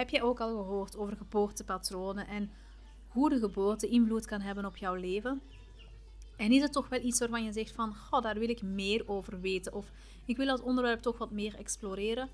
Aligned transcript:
Heb 0.00 0.10
jij 0.10 0.22
ook 0.22 0.40
al 0.40 0.56
gehoord 0.56 0.96
over 0.96 1.16
geboortepatronen 1.16 2.26
en 2.26 2.50
hoe 3.08 3.30
de 3.30 3.38
geboorte 3.38 3.88
invloed 3.88 4.26
kan 4.26 4.40
hebben 4.40 4.64
op 4.64 4.76
jouw 4.76 4.94
leven? 4.94 5.40
En 6.36 6.52
is 6.52 6.62
het 6.62 6.72
toch 6.72 6.88
wel 6.88 7.00
iets 7.00 7.18
waarvan 7.18 7.44
je 7.44 7.52
zegt 7.52 7.72
van, 7.72 7.94
goh, 7.94 8.22
daar 8.22 8.38
wil 8.38 8.48
ik 8.48 8.62
meer 8.62 9.02
over 9.06 9.40
weten 9.40 9.74
of 9.74 9.90
ik 10.24 10.36
wil 10.36 10.46
dat 10.46 10.62
onderwerp 10.62 11.00
toch 11.00 11.18
wat 11.18 11.30
meer 11.30 11.54
exploreren? 11.54 12.28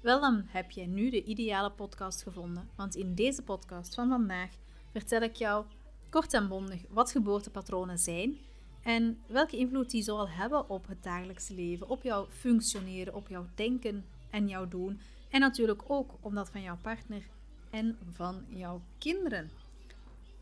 Wel, 0.00 0.20
dan 0.20 0.42
heb 0.46 0.70
jij 0.70 0.86
nu 0.86 1.10
de 1.10 1.24
ideale 1.24 1.70
podcast 1.70 2.22
gevonden, 2.22 2.68
want 2.76 2.96
in 2.96 3.14
deze 3.14 3.42
podcast 3.42 3.94
van 3.94 4.08
vandaag 4.08 4.50
vertel 4.92 5.20
ik 5.20 5.34
jou 5.34 5.64
kort 6.10 6.34
en 6.34 6.48
bondig 6.48 6.82
wat 6.88 7.10
geboortepatronen 7.10 7.98
zijn 7.98 8.38
en 8.82 9.18
welke 9.26 9.56
invloed 9.56 9.90
die 9.90 10.02
zoal 10.02 10.28
hebben 10.28 10.70
op 10.70 10.86
het 10.86 11.02
dagelijkse 11.02 11.54
leven, 11.54 11.88
op 11.88 12.02
jouw 12.02 12.26
functioneren, 12.30 13.14
op 13.14 13.28
jouw 13.28 13.46
denken 13.54 14.04
en 14.30 14.48
jouw 14.48 14.68
doen. 14.68 15.00
En 15.32 15.40
natuurlijk 15.40 15.82
ook 15.86 16.10
om 16.20 16.34
dat 16.34 16.50
van 16.50 16.62
jouw 16.62 16.78
partner 16.82 17.22
en 17.70 17.98
van 18.12 18.44
jouw 18.48 18.80
kinderen. 18.98 19.50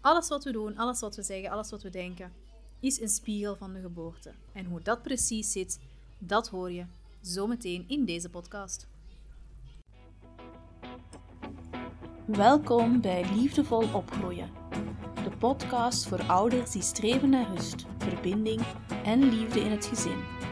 Alles 0.00 0.28
wat 0.28 0.44
we 0.44 0.52
doen, 0.52 0.76
alles 0.76 1.00
wat 1.00 1.16
we 1.16 1.22
zeggen, 1.22 1.50
alles 1.50 1.70
wat 1.70 1.82
we 1.82 1.90
denken, 1.90 2.32
is 2.80 3.00
een 3.00 3.08
spiegel 3.08 3.56
van 3.56 3.72
de 3.72 3.80
geboorte. 3.80 4.32
En 4.52 4.64
hoe 4.64 4.82
dat 4.82 5.02
precies 5.02 5.52
zit, 5.52 5.80
dat 6.18 6.48
hoor 6.48 6.70
je 6.70 6.84
zometeen 7.20 7.84
in 7.88 8.04
deze 8.04 8.30
podcast. 8.30 8.86
Welkom 12.24 13.00
bij 13.00 13.24
Liefdevol 13.34 13.92
Opgroeien, 13.92 14.50
de 15.24 15.36
podcast 15.38 16.06
voor 16.06 16.22
ouders 16.22 16.70
die 16.70 16.82
streven 16.82 17.30
naar 17.30 17.54
rust, 17.54 17.86
verbinding 17.98 18.60
en 19.04 19.22
liefde 19.22 19.60
in 19.60 19.70
het 19.70 19.86
gezin. 19.86 20.49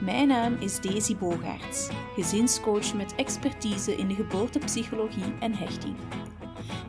Mijn 0.00 0.28
naam 0.28 0.54
is 0.54 0.80
Daisy 0.80 1.16
Bogaerts, 1.16 1.88
gezinscoach 2.14 2.94
met 2.94 3.14
expertise 3.14 3.96
in 3.96 4.08
de 4.08 4.14
geboortepsychologie 4.14 5.34
en 5.40 5.54
hechting. 5.54 5.96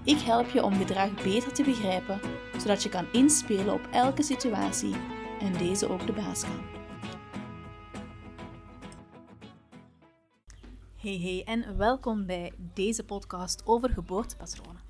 Ik 0.04 0.18
help 0.18 0.50
je 0.50 0.64
om 0.64 0.74
gedrag 0.74 1.24
beter 1.24 1.54
te 1.54 1.64
begrijpen, 1.64 2.20
zodat 2.58 2.84
je 2.84 2.90
kan 2.90 3.06
inspelen 3.12 3.74
op 3.74 3.88
elke 3.92 4.24
situatie 4.24 4.96
en 5.40 5.54
deze 5.54 5.90
ook 5.90 6.08
de 6.08 6.14
baas 6.14 6.42
kan. 6.42 6.62
Hey 10.96 11.18
hey 11.18 11.44
en 11.46 11.78
welkom 11.78 12.26
bij 12.26 12.54
deze 12.74 13.04
podcast 13.04 13.62
over 13.66 13.90
geboortepatronen. 13.90 14.82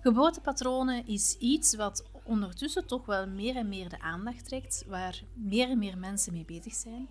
Geboortepatronen 0.00 1.06
is 1.06 1.36
iets 1.38 1.76
wat 1.76 2.04
ondertussen 2.24 2.86
toch 2.86 3.06
wel 3.06 3.28
meer 3.28 3.56
en 3.56 3.68
meer 3.68 3.88
de 3.88 4.00
aandacht 4.00 4.44
trekt, 4.44 4.84
waar 4.86 5.22
meer 5.34 5.68
en 5.68 5.78
meer 5.78 5.98
mensen 5.98 6.32
mee 6.32 6.44
bezig 6.44 6.74
zijn. 6.74 7.08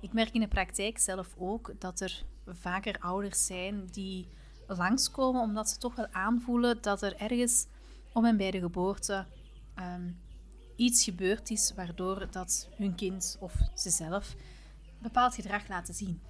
Ik 0.00 0.12
merk 0.12 0.34
in 0.34 0.40
de 0.40 0.48
praktijk 0.48 0.98
zelf 0.98 1.34
ook 1.38 1.72
dat 1.78 2.00
er 2.00 2.24
vaker 2.46 2.98
ouders 2.98 3.46
zijn 3.46 3.86
die 3.86 4.28
langskomen 4.66 5.42
omdat 5.42 5.68
ze 5.68 5.78
toch 5.78 5.94
wel 5.94 6.08
aanvoelen 6.12 6.82
dat 6.82 7.02
er 7.02 7.16
ergens 7.16 7.66
om 8.12 8.24
en 8.24 8.36
bij 8.36 8.50
de 8.50 8.60
geboorte 8.60 9.26
um, 9.78 10.20
iets 10.76 11.04
gebeurd 11.04 11.50
is 11.50 11.72
waardoor 11.74 12.30
dat 12.30 12.68
hun 12.76 12.94
kind 12.94 13.36
of 13.40 13.54
zezelf 13.74 14.34
bepaald 14.98 15.34
gedrag 15.34 15.68
laten 15.68 15.94
zien. 15.94 16.20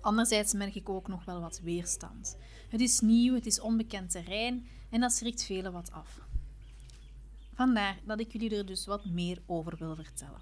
Anderzijds 0.00 0.52
merk 0.52 0.74
ik 0.74 0.88
ook 0.88 1.08
nog 1.08 1.24
wel 1.24 1.40
wat 1.40 1.60
weerstand. 1.62 2.36
Het 2.68 2.80
is 2.80 3.00
nieuw, 3.00 3.34
het 3.34 3.46
is 3.46 3.60
onbekend 3.60 4.10
terrein 4.10 4.66
en 4.90 5.00
dat 5.00 5.12
schrikt 5.12 5.44
velen 5.44 5.72
wat 5.72 5.92
af. 5.92 6.20
Vandaar 7.56 7.98
dat 8.04 8.20
ik 8.20 8.32
jullie 8.32 8.56
er 8.56 8.66
dus 8.66 8.86
wat 8.86 9.04
meer 9.04 9.38
over 9.46 9.76
wil 9.78 9.94
vertellen. 9.94 10.40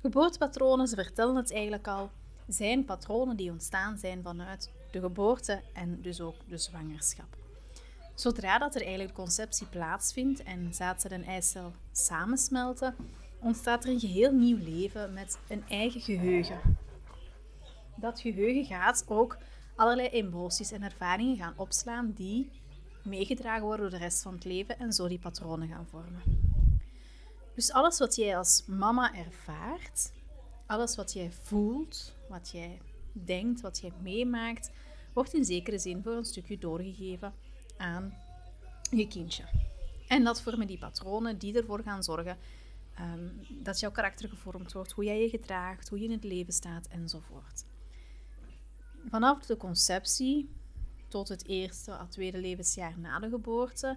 Geboortepatronen, 0.00 0.88
ze 0.88 0.94
vertellen 0.94 1.36
het 1.36 1.52
eigenlijk 1.52 1.88
al, 1.88 2.10
zijn 2.48 2.84
patronen 2.84 3.36
die 3.36 3.50
ontstaan 3.50 3.98
zijn 3.98 4.22
vanuit 4.22 4.70
de 4.90 5.00
geboorte 5.00 5.62
en 5.72 6.02
dus 6.02 6.20
ook 6.20 6.34
de 6.48 6.58
zwangerschap. 6.58 7.36
Zodra 8.14 8.58
dat 8.58 8.74
er 8.74 8.82
eigenlijk 8.82 9.14
conceptie 9.14 9.66
plaatsvindt 9.66 10.42
en 10.42 10.74
zaadcel 10.74 11.10
en 11.10 11.24
eicel 11.24 11.72
samensmelten, 11.92 12.94
ontstaat 13.40 13.84
er 13.84 13.90
een 13.90 14.00
geheel 14.00 14.32
nieuw 14.32 14.58
leven 14.58 15.12
met 15.12 15.38
een 15.48 15.64
eigen 15.68 16.00
geheugen. 16.00 16.78
Dat 17.96 18.20
geheugen 18.20 18.64
gaat 18.64 19.04
ook 19.08 19.36
allerlei 19.76 20.08
emoties 20.08 20.72
en 20.72 20.82
ervaringen 20.82 21.36
gaan 21.36 21.54
opslaan 21.56 22.12
die 22.12 22.59
meegedragen 23.04 23.62
worden 23.62 23.90
door 23.90 23.98
de 23.98 24.04
rest 24.04 24.22
van 24.22 24.34
het 24.34 24.44
leven 24.44 24.78
en 24.78 24.92
zo 24.92 25.08
die 25.08 25.18
patronen 25.18 25.68
gaan 25.68 25.86
vormen. 25.86 26.22
Dus 27.54 27.72
alles 27.72 27.98
wat 27.98 28.16
jij 28.16 28.36
als 28.36 28.64
mama 28.66 29.14
ervaart, 29.14 30.12
alles 30.66 30.96
wat 30.96 31.12
jij 31.12 31.32
voelt, 31.32 32.14
wat 32.28 32.50
jij 32.50 32.80
denkt, 33.12 33.60
wat 33.60 33.78
jij 33.78 33.92
meemaakt, 34.02 34.70
wordt 35.12 35.34
in 35.34 35.44
zekere 35.44 35.78
zin 35.78 36.02
voor 36.02 36.12
een 36.12 36.24
stukje 36.24 36.58
doorgegeven 36.58 37.34
aan 37.76 38.14
je 38.90 39.08
kindje. 39.08 39.44
En 40.08 40.24
dat 40.24 40.42
vormen 40.42 40.66
die 40.66 40.78
patronen 40.78 41.38
die 41.38 41.56
ervoor 41.56 41.82
gaan 41.82 42.02
zorgen 42.02 42.38
um, 43.00 43.46
dat 43.50 43.80
jouw 43.80 43.90
karakter 43.90 44.28
gevormd 44.28 44.72
wordt, 44.72 44.92
hoe 44.92 45.04
jij 45.04 45.22
je 45.22 45.28
gedraagt, 45.28 45.88
hoe 45.88 45.98
je 45.98 46.04
in 46.04 46.10
het 46.10 46.24
leven 46.24 46.52
staat 46.52 46.86
enzovoort. 46.86 47.64
Vanaf 49.08 49.46
de 49.46 49.56
conceptie 49.56 50.48
tot 51.10 51.28
het 51.28 51.46
eerste 51.46 51.92
à 51.92 52.06
tweede 52.06 52.38
levensjaar 52.38 52.98
na 52.98 53.18
de 53.18 53.28
geboorte 53.28 53.96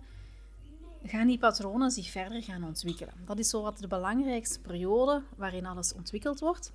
gaan 1.04 1.28
die 1.28 1.38
patronen 1.38 1.92
zich 1.92 2.10
verder 2.10 2.44
gaan 2.44 2.64
ontwikkelen. 2.64 3.14
Dat 3.26 3.40
is 3.40 3.50
zo 3.50 3.62
wat 3.62 3.78
de 3.78 3.88
belangrijkste 3.88 4.60
periode 4.60 5.24
waarin 5.36 5.66
alles 5.66 5.94
ontwikkeld 5.94 6.40
wordt. 6.40 6.72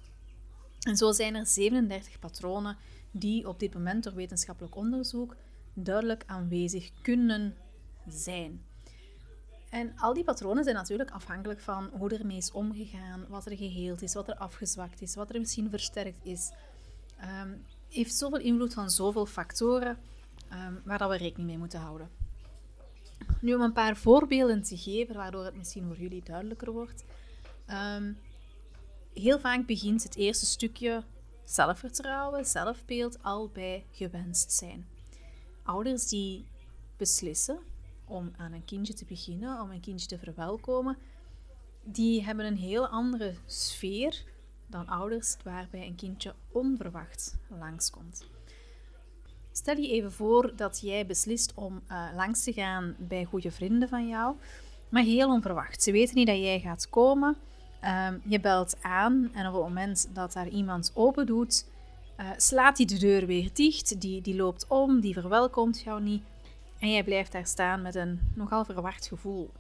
En 0.80 0.96
zo 0.96 1.12
zijn 1.12 1.34
er 1.34 1.46
37 1.46 2.18
patronen 2.18 2.76
die 3.10 3.48
op 3.48 3.58
dit 3.58 3.74
moment 3.74 4.04
door 4.04 4.14
wetenschappelijk 4.14 4.76
onderzoek 4.76 5.36
duidelijk 5.74 6.24
aanwezig 6.26 6.90
kunnen 7.02 7.56
zijn. 8.06 8.62
En 9.70 9.92
al 9.96 10.14
die 10.14 10.24
patronen 10.24 10.64
zijn 10.64 10.76
natuurlijk 10.76 11.10
afhankelijk 11.10 11.60
van 11.60 11.90
hoe 11.98 12.10
er 12.10 12.26
mee 12.26 12.36
is 12.36 12.50
omgegaan, 12.50 13.26
wat 13.28 13.46
er 13.46 13.56
geheeld 13.56 14.02
is, 14.02 14.14
wat 14.14 14.28
er 14.28 14.36
afgezwakt 14.36 15.00
is, 15.00 15.14
wat 15.14 15.30
er 15.30 15.40
misschien 15.40 15.70
versterkt 15.70 16.24
is. 16.24 16.50
Um, 17.42 17.64
heeft 17.88 18.14
zoveel 18.14 18.38
invloed 18.38 18.74
van 18.74 18.90
zoveel 18.90 19.26
factoren 19.26 19.98
um, 20.52 20.80
waar 20.84 20.98
dat 20.98 21.10
we 21.10 21.16
rekening 21.16 21.48
mee 21.48 21.58
moeten 21.58 21.80
houden. 21.80 22.10
Nu 23.40 23.54
om 23.54 23.60
een 23.60 23.72
paar 23.72 23.96
voorbeelden 23.96 24.62
te 24.62 24.76
geven, 24.76 25.14
waardoor 25.14 25.44
het 25.44 25.56
misschien 25.56 25.86
voor 25.86 25.98
jullie 25.98 26.22
duidelijker 26.22 26.72
wordt. 26.72 27.04
Um, 27.70 28.18
heel 29.12 29.38
vaak 29.38 29.66
begint 29.66 30.02
het 30.02 30.16
eerste 30.16 30.46
stukje 30.46 31.02
zelfvertrouwen, 31.44 32.46
zelfbeeld 32.46 33.22
al 33.22 33.48
bij 33.48 33.84
gewenst 33.92 34.52
zijn. 34.52 34.86
Ouders 35.62 36.08
die 36.08 36.46
beslissen 36.96 37.58
om 38.04 38.32
aan 38.36 38.52
een 38.52 38.64
kindje 38.64 38.94
te 38.94 39.04
beginnen, 39.04 39.60
om 39.60 39.70
een 39.70 39.80
kindje 39.80 40.08
te 40.08 40.18
verwelkomen, 40.18 40.96
die 41.82 42.24
hebben 42.24 42.46
een 42.46 42.56
heel 42.56 42.88
andere 42.88 43.34
sfeer 43.46 44.24
dan 44.66 44.86
ouders 44.86 45.36
waarbij 45.44 45.86
een 45.86 45.96
kindje 45.96 46.34
onverwacht 46.52 47.36
langskomt. 47.48 48.37
Stel 49.58 49.76
je 49.76 49.88
even 49.88 50.12
voor 50.12 50.52
dat 50.56 50.80
jij 50.80 51.06
beslist 51.06 51.52
om 51.54 51.82
uh, 51.88 52.08
langs 52.14 52.44
te 52.44 52.52
gaan 52.52 52.94
bij 52.98 53.24
goede 53.24 53.50
vrienden 53.50 53.88
van 53.88 54.08
jou, 54.08 54.36
maar 54.88 55.02
heel 55.02 55.28
onverwacht. 55.28 55.82
Ze 55.82 55.92
weten 55.92 56.14
niet 56.14 56.26
dat 56.26 56.36
jij 56.36 56.60
gaat 56.60 56.88
komen. 56.88 57.36
Um, 57.84 58.22
je 58.24 58.40
belt 58.40 58.76
aan 58.82 59.30
en 59.34 59.46
op 59.46 59.52
het 59.52 59.62
moment 59.62 60.08
dat 60.12 60.32
daar 60.32 60.48
iemand 60.48 60.92
open 60.94 61.26
doet, 61.26 61.66
uh, 62.20 62.30
slaat 62.36 62.76
hij 62.76 62.86
de 62.86 62.98
deur 62.98 63.26
weer 63.26 63.50
dicht. 63.52 64.00
Die, 64.00 64.20
die 64.20 64.36
loopt 64.36 64.66
om, 64.68 65.00
die 65.00 65.14
verwelkomt 65.14 65.80
jou 65.80 66.02
niet. 66.02 66.22
En 66.78 66.90
jij 66.90 67.04
blijft 67.04 67.32
daar 67.32 67.46
staan 67.46 67.82
met 67.82 67.94
een 67.94 68.20
nogal 68.34 68.64
verwacht 68.64 69.06
gevoel. 69.06 69.50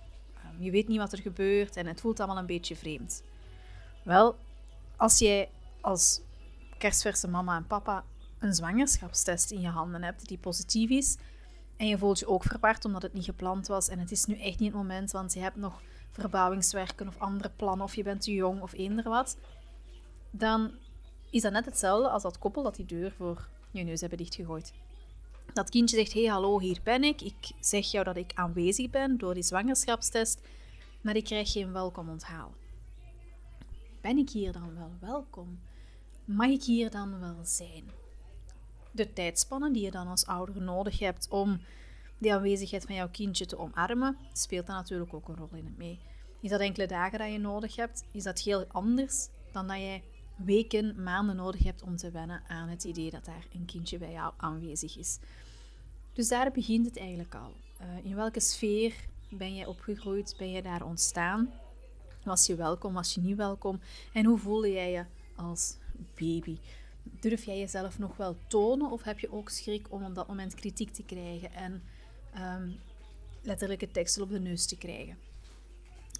Um, 0.56 0.64
je 0.64 0.70
weet 0.70 0.88
niet 0.88 0.98
wat 0.98 1.12
er 1.12 1.20
gebeurt 1.20 1.76
en 1.76 1.86
het 1.86 2.00
voelt 2.00 2.20
allemaal 2.20 2.38
een 2.38 2.46
beetje 2.46 2.76
vreemd. 2.76 3.22
Wel, 4.02 4.36
als 4.96 5.18
jij 5.18 5.48
als 5.80 6.20
kerstverse 6.78 7.28
mama 7.28 7.56
en 7.56 7.66
papa 7.66 8.04
een 8.38 8.54
zwangerschapstest 8.54 9.50
in 9.50 9.60
je 9.60 9.68
handen 9.68 10.02
hebt 10.02 10.28
die 10.28 10.38
positief 10.38 10.90
is 10.90 11.16
en 11.76 11.86
je 11.86 11.98
voelt 11.98 12.18
je 12.18 12.28
ook 12.28 12.42
verward 12.42 12.84
omdat 12.84 13.02
het 13.02 13.12
niet 13.12 13.24
gepland 13.24 13.66
was 13.66 13.88
en 13.88 13.98
het 13.98 14.10
is 14.10 14.24
nu 14.24 14.34
echt 14.34 14.58
niet 14.58 14.72
het 14.72 14.82
moment, 14.82 15.10
want 15.10 15.32
je 15.32 15.40
hebt 15.40 15.56
nog 15.56 15.80
verbouwingswerken 16.10 17.08
of 17.08 17.18
andere 17.18 17.50
plannen 17.56 17.84
of 17.84 17.94
je 17.94 18.02
bent 18.02 18.20
te 18.22 18.34
jong 18.34 18.60
of 18.60 18.72
eender 18.72 19.08
wat, 19.08 19.36
dan 20.30 20.70
is 21.30 21.42
dat 21.42 21.52
net 21.52 21.64
hetzelfde 21.64 22.08
als 22.08 22.22
dat 22.22 22.38
koppel 22.38 22.62
dat 22.62 22.76
die 22.76 22.86
deur 22.86 23.12
voor 23.12 23.48
je 23.70 23.82
neus 23.82 24.00
hebben 24.00 24.18
dichtgegooid. 24.18 24.72
Dat 25.52 25.70
kindje 25.70 25.96
zegt, 25.96 26.12
hey 26.12 26.24
hallo, 26.24 26.60
hier 26.60 26.80
ben 26.82 27.04
ik. 27.04 27.20
Ik 27.20 27.52
zeg 27.60 27.90
jou 27.90 28.04
dat 28.04 28.16
ik 28.16 28.32
aanwezig 28.34 28.90
ben 28.90 29.18
door 29.18 29.34
die 29.34 29.42
zwangerschapstest, 29.42 30.40
maar 31.00 31.16
ik 31.16 31.24
krijg 31.24 31.52
geen 31.52 31.72
welkom 31.72 32.08
onthaal. 32.08 32.54
Ben 34.00 34.18
ik 34.18 34.30
hier 34.30 34.52
dan 34.52 34.74
wel 34.74 34.92
welkom? 35.00 35.60
Mag 36.24 36.48
ik 36.48 36.62
hier 36.62 36.90
dan 36.90 37.20
wel 37.20 37.38
zijn? 37.42 37.90
De 38.90 39.12
tijdspannen 39.12 39.72
die 39.72 39.82
je 39.82 39.90
dan 39.90 40.06
als 40.06 40.26
ouder 40.26 40.62
nodig 40.62 40.98
hebt 40.98 41.28
om 41.28 41.60
die 42.18 42.34
aanwezigheid 42.34 42.84
van 42.84 42.94
jouw 42.94 43.08
kindje 43.08 43.46
te 43.46 43.58
omarmen, 43.58 44.16
speelt 44.32 44.66
dan 44.66 44.76
natuurlijk 44.76 45.14
ook 45.14 45.28
een 45.28 45.36
rol 45.36 45.48
in 45.52 45.74
mee. 45.76 45.98
Is 46.40 46.50
dat 46.50 46.60
enkele 46.60 46.86
dagen 46.86 47.18
dat 47.18 47.32
je 47.32 47.38
nodig 47.38 47.76
hebt? 47.76 48.04
Is 48.12 48.22
dat 48.22 48.40
heel 48.40 48.64
anders 48.68 49.28
dan 49.52 49.66
dat 49.66 49.76
jij 49.76 50.02
weken, 50.44 51.02
maanden 51.02 51.36
nodig 51.36 51.62
hebt 51.62 51.82
om 51.82 51.96
te 51.96 52.10
wennen 52.10 52.42
aan 52.48 52.68
het 52.68 52.84
idee 52.84 53.10
dat 53.10 53.24
daar 53.24 53.46
een 53.52 53.64
kindje 53.64 53.98
bij 53.98 54.12
jou 54.12 54.32
aanwezig 54.36 54.98
is. 54.98 55.18
Dus 56.12 56.28
daar 56.28 56.50
begint 56.50 56.86
het 56.86 56.98
eigenlijk 56.98 57.34
al. 57.34 57.52
Uh, 57.80 58.04
in 58.04 58.14
welke 58.14 58.40
sfeer 58.40 58.94
ben 59.30 59.54
je 59.54 59.68
opgegroeid? 59.68 60.34
Ben 60.38 60.50
je 60.50 60.62
daar 60.62 60.84
ontstaan? 60.84 61.50
Was 62.24 62.46
je 62.46 62.54
welkom? 62.54 62.94
Was 62.94 63.14
je 63.14 63.20
niet 63.20 63.36
welkom? 63.36 63.80
En 64.12 64.24
hoe 64.24 64.38
voelde 64.38 64.70
jij 64.70 64.90
je 64.90 65.04
als 65.36 65.76
baby? 66.14 66.58
Durf 67.20 67.44
jij 67.44 67.58
jezelf 67.58 67.98
nog 67.98 68.16
wel 68.16 68.36
tonen 68.46 68.90
of 68.90 69.02
heb 69.02 69.18
je 69.18 69.32
ook 69.32 69.48
schrik 69.48 69.86
om 69.92 70.04
op 70.04 70.14
dat 70.14 70.28
moment 70.28 70.54
kritiek 70.54 70.90
te 70.90 71.02
krijgen 71.02 71.52
en 71.52 71.82
um, 72.38 72.80
letterlijk 73.42 73.80
het 73.80 73.92
tekstel 73.92 74.22
op 74.22 74.30
de 74.30 74.40
neus 74.40 74.66
te 74.66 74.76
krijgen? 74.76 75.18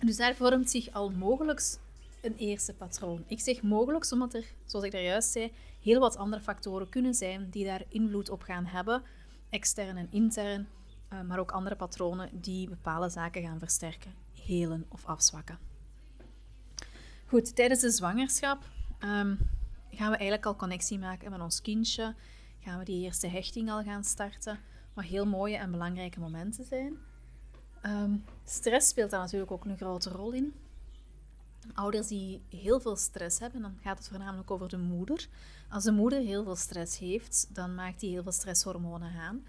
Dus 0.07 0.17
daar 0.17 0.35
vormt 0.35 0.71
zich 0.71 0.93
al 0.93 1.11
mogelijk 1.11 1.77
een 2.21 2.37
eerste 2.37 2.75
patroon. 2.75 3.25
Ik 3.27 3.41
zeg 3.41 3.63
mogelijk 3.63 4.13
omdat 4.13 4.35
er, 4.35 4.45
zoals 4.65 4.85
ik 4.85 4.93
daar 4.93 5.03
juist 5.03 5.31
zei, 5.31 5.53
heel 5.83 6.01
wat 6.01 6.17
andere 6.17 6.43
factoren 6.43 6.89
kunnen 6.89 7.15
zijn 7.15 7.51
die 7.51 7.65
daar 7.65 7.83
invloed 7.89 8.31
op 8.31 8.43
gaan 8.43 8.67
hebben, 8.67 9.03
extern 9.51 9.97
en 9.97 10.09
intern, 10.11 10.69
uh, 11.13 11.21
maar 11.21 11.39
ook 11.39 11.51
andere 11.51 11.77
patronen 11.77 12.31
die 12.33 12.69
bepaalde 12.69 13.09
zaken 13.09 13.43
gaan 13.43 13.59
versterken, 13.59 14.15
helen 14.47 14.87
of 14.89 15.05
afzwakken. 15.05 15.59
Goed, 17.27 17.57
tijdens 17.57 17.81
de 17.81 17.91
zwangerschap 17.91 18.63
um, 19.01 19.39
gaan 19.91 20.11
we 20.11 20.17
eigenlijk 20.17 20.47
al 20.47 20.57
connectie 20.57 20.99
maken 20.99 21.31
met 21.31 21.41
ons 21.41 21.61
kindje. 21.61 22.15
Gaan 22.61 22.79
we 22.79 22.85
die 22.85 23.05
eerste 23.05 23.27
hechting 23.27 23.71
al 23.71 23.83
gaan 23.83 24.05
starten. 24.05 24.59
Wat 24.95 25.05
heel 25.05 25.27
mooie 25.27 25.57
en 25.57 25.71
belangrijke 25.71 26.21
momenten 26.21 26.65
zijn. 26.65 26.97
Um, 27.83 28.25
stress 28.45 28.89
speelt 28.89 29.11
daar 29.11 29.21
natuurlijk 29.21 29.51
ook 29.51 29.65
een 29.65 29.77
grote 29.77 30.11
rol 30.11 30.33
in. 30.33 30.55
Ouders 31.75 32.07
die 32.07 32.43
heel 32.49 32.81
veel 32.81 32.97
stress 32.97 33.39
hebben, 33.39 33.63
dan 33.63 33.79
gaat 33.83 33.99
het 33.99 34.09
voornamelijk 34.09 34.51
over 34.51 34.69
de 34.69 34.79
moeder. 34.79 35.29
Als 35.71 35.85
de 35.85 35.93
moeder 35.93 36.21
heel 36.21 36.45
veel 36.45 36.57
stress 36.57 36.99
heeft, 36.99 37.55
dan 37.55 37.75
maakt 37.75 38.01
die 38.01 38.11
heel 38.11 38.23
veel 38.23 38.33
stresshormonen 38.33 39.13
aan. 39.19 39.45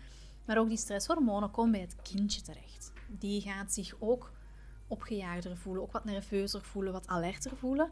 Maar 0.45 0.57
ook 0.57 0.68
die 0.68 0.77
stresshormonen 0.77 1.51
komen 1.51 1.71
bij 1.71 1.81
het 1.81 1.95
kindje 2.01 2.42
terecht. 2.42 2.92
Die 3.07 3.42
gaat 3.42 3.74
zich 3.74 3.95
ook 4.00 4.31
opgejaagder 4.88 5.57
voelen, 5.57 5.83
ook 5.83 5.92
wat 5.92 6.06
nerveuzer 6.06 6.62
voelen, 6.62 6.94
wat 6.94 7.07
alerter 7.07 7.57
voelen. 7.57 7.92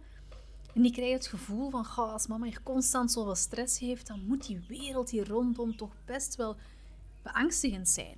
En 0.77 0.83
die 0.83 0.91
krijgt 0.91 1.13
het 1.13 1.27
gevoel 1.27 1.69
van, 1.69 1.85
als 1.95 2.27
mama 2.27 2.45
hier 2.45 2.63
constant 2.63 3.11
zoveel 3.11 3.35
stress 3.35 3.79
heeft, 3.79 4.07
dan 4.07 4.25
moet 4.25 4.47
die 4.47 4.63
wereld 4.67 5.09
hier 5.09 5.27
rondom 5.27 5.75
toch 5.75 5.95
best 6.05 6.35
wel 6.35 6.55
beangstigend 7.21 7.89
zijn. 7.89 8.17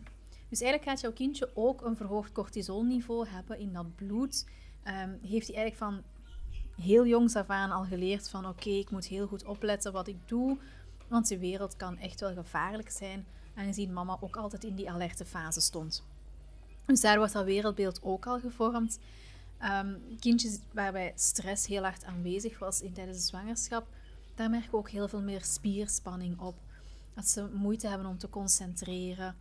Dus 0.49 0.61
eigenlijk 0.61 0.91
gaat 0.91 1.01
jouw 1.01 1.11
kindje 1.11 1.49
ook 1.53 1.81
een 1.81 1.95
verhoogd 1.95 2.31
cortisolniveau 2.31 3.27
hebben 3.27 3.59
in 3.59 3.73
dat 3.73 3.95
bloed. 3.95 4.45
Um, 4.83 5.19
heeft 5.21 5.47
hij 5.47 5.55
eigenlijk 5.55 5.75
van 5.75 6.03
heel 6.83 7.05
jongs 7.05 7.35
af 7.35 7.47
aan 7.47 7.71
al 7.71 7.83
geleerd 7.83 8.29
van 8.29 8.47
oké, 8.47 8.69
ik 8.69 8.91
moet 8.91 9.05
heel 9.05 9.27
goed 9.27 9.45
opletten 9.45 9.91
wat 9.91 10.07
ik 10.07 10.17
doe, 10.25 10.57
want 11.07 11.27
de 11.27 11.39
wereld 11.39 11.75
kan 11.75 11.97
echt 11.97 12.19
wel 12.19 12.33
gevaarlijk 12.33 12.89
zijn, 12.89 13.25
aangezien 13.55 13.93
mama 13.93 14.17
ook 14.21 14.37
altijd 14.37 14.63
in 14.63 14.75
die 14.75 14.89
alerte 14.89 15.25
fase 15.25 15.61
stond. 15.61 16.03
Dus 16.85 17.01
daar 17.01 17.17
wordt 17.17 17.33
dat 17.33 17.45
wereldbeeld 17.45 18.03
ook 18.03 18.27
al 18.27 18.39
gevormd. 18.39 18.99
Um, 19.63 20.17
kindjes 20.19 20.59
waarbij 20.73 21.11
stress 21.15 21.67
heel 21.67 21.81
hard 21.81 22.03
aanwezig 22.03 22.59
was 22.59 22.81
in, 22.81 22.93
tijdens 22.93 23.17
de 23.17 23.23
zwangerschap, 23.23 23.87
daar 24.35 24.49
merken 24.49 24.71
we 24.71 24.77
ook 24.77 24.89
heel 24.89 25.07
veel 25.07 25.21
meer 25.21 25.43
spierspanning 25.43 26.39
op. 26.39 26.55
Dat 27.13 27.27
ze 27.27 27.49
moeite 27.53 27.87
hebben 27.87 28.07
om 28.07 28.17
te 28.17 28.29
concentreren. 28.29 29.35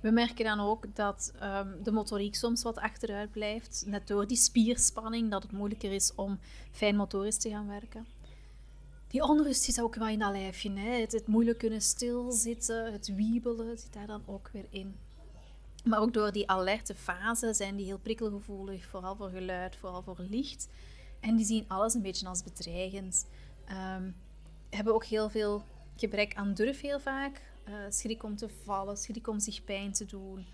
We 0.00 0.10
merken 0.10 0.44
dan 0.44 0.60
ook 0.60 0.94
dat 0.94 1.32
um, 1.42 1.82
de 1.82 1.92
motoriek 1.92 2.34
soms 2.34 2.62
wat 2.62 2.78
achteruit 2.78 3.30
blijft, 3.30 3.84
net 3.86 4.06
door 4.06 4.26
die 4.26 4.36
spierspanning, 4.36 5.30
dat 5.30 5.42
het 5.42 5.52
moeilijker 5.52 5.92
is 5.92 6.14
om 6.14 6.38
fijnmotorisch 6.70 7.36
te 7.36 7.50
gaan 7.50 7.66
werken. 7.66 8.06
Die 9.08 9.22
onrust 9.22 9.62
zit 9.62 9.80
ook 9.80 9.94
wel 9.94 10.08
in 10.08 10.18
dat 10.18 10.32
lijfje. 10.32 10.72
Hè? 10.72 11.00
Het, 11.00 11.12
het 11.12 11.26
moeilijk 11.26 11.58
kunnen 11.58 11.82
stilzitten, 11.82 12.92
het 12.92 13.14
wiebelen 13.14 13.78
zit 13.78 13.92
daar 13.92 14.06
dan 14.06 14.22
ook 14.26 14.50
weer 14.52 14.66
in. 14.70 14.96
Maar 15.86 16.00
ook 16.00 16.12
door 16.12 16.32
die 16.32 16.50
alerte 16.50 16.94
fase 16.94 17.54
zijn 17.54 17.76
die 17.76 17.86
heel 17.86 17.98
prikkelgevoelig, 17.98 18.86
vooral 18.86 19.16
voor 19.16 19.30
geluid, 19.30 19.76
vooral 19.76 20.02
voor 20.02 20.16
licht. 20.18 20.68
En 21.20 21.36
die 21.36 21.46
zien 21.46 21.64
alles 21.68 21.94
een 21.94 22.02
beetje 22.02 22.26
als 22.26 22.42
bedreigend. 22.42 23.26
Um, 23.70 24.16
hebben 24.70 24.94
ook 24.94 25.04
heel 25.04 25.30
veel 25.30 25.64
gebrek 25.96 26.34
aan 26.34 26.54
durf 26.54 26.80
heel 26.80 27.00
vaak. 27.00 27.42
Uh, 27.68 27.74
schrik 27.88 28.22
om 28.22 28.36
te 28.36 28.48
vallen, 28.48 28.96
schrik 28.96 29.28
om 29.28 29.40
zich 29.40 29.64
pijn 29.64 29.92
te 29.92 30.04
doen. 30.04 30.46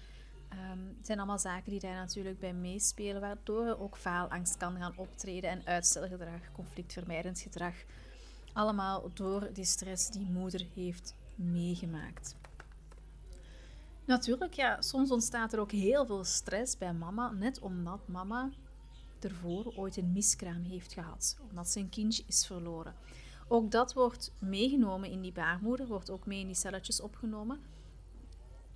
Um, 0.53 0.95
het 0.97 1.07
zijn 1.07 1.19
allemaal 1.19 1.39
zaken 1.39 1.71
die 1.71 1.81
daar 1.81 1.95
natuurlijk 1.95 2.39
bij 2.39 2.53
meespelen, 2.53 3.21
waardoor 3.21 3.79
ook 3.79 3.97
faalangst 3.97 4.57
kan 4.57 4.77
gaan 4.77 4.97
optreden 4.97 5.51
en 5.51 5.63
uitstelgedrag, 5.65 6.53
conflictvermijdend 6.53 7.41
gedrag. 7.41 7.75
Allemaal 8.53 9.11
door 9.15 9.49
die 9.53 9.65
stress 9.65 10.11
die 10.11 10.31
moeder 10.31 10.67
heeft 10.75 11.15
meegemaakt. 11.35 12.37
Natuurlijk, 14.05 14.55
ja, 14.55 14.81
soms 14.81 15.11
ontstaat 15.11 15.53
er 15.53 15.61
ook 15.61 15.73
heel 15.73 16.07
veel 16.07 16.25
stress 16.25 16.79
bij 16.79 16.93
mama, 16.93 17.31
net 17.31 17.61
omdat 17.61 18.09
mama 18.09 18.51
ervoor 19.21 19.73
ooit 19.77 19.97
een 19.97 20.13
miskraam 20.13 20.63
heeft 20.63 20.93
gehad, 20.93 21.39
omdat 21.51 21.69
zijn 21.69 21.89
kindje 21.89 22.23
is 22.27 22.47
verloren. 22.47 22.95
Ook 23.49 23.71
dat 23.71 23.93
wordt 23.93 24.33
meegenomen 24.39 25.11
in 25.11 25.21
die 25.21 25.33
baarmoeder, 25.33 25.87
wordt 25.87 26.11
ook 26.11 26.27
mee 26.27 26.41
in 26.41 26.47
die 26.47 26.57
celletjes 26.57 27.01
opgenomen. 27.01 27.61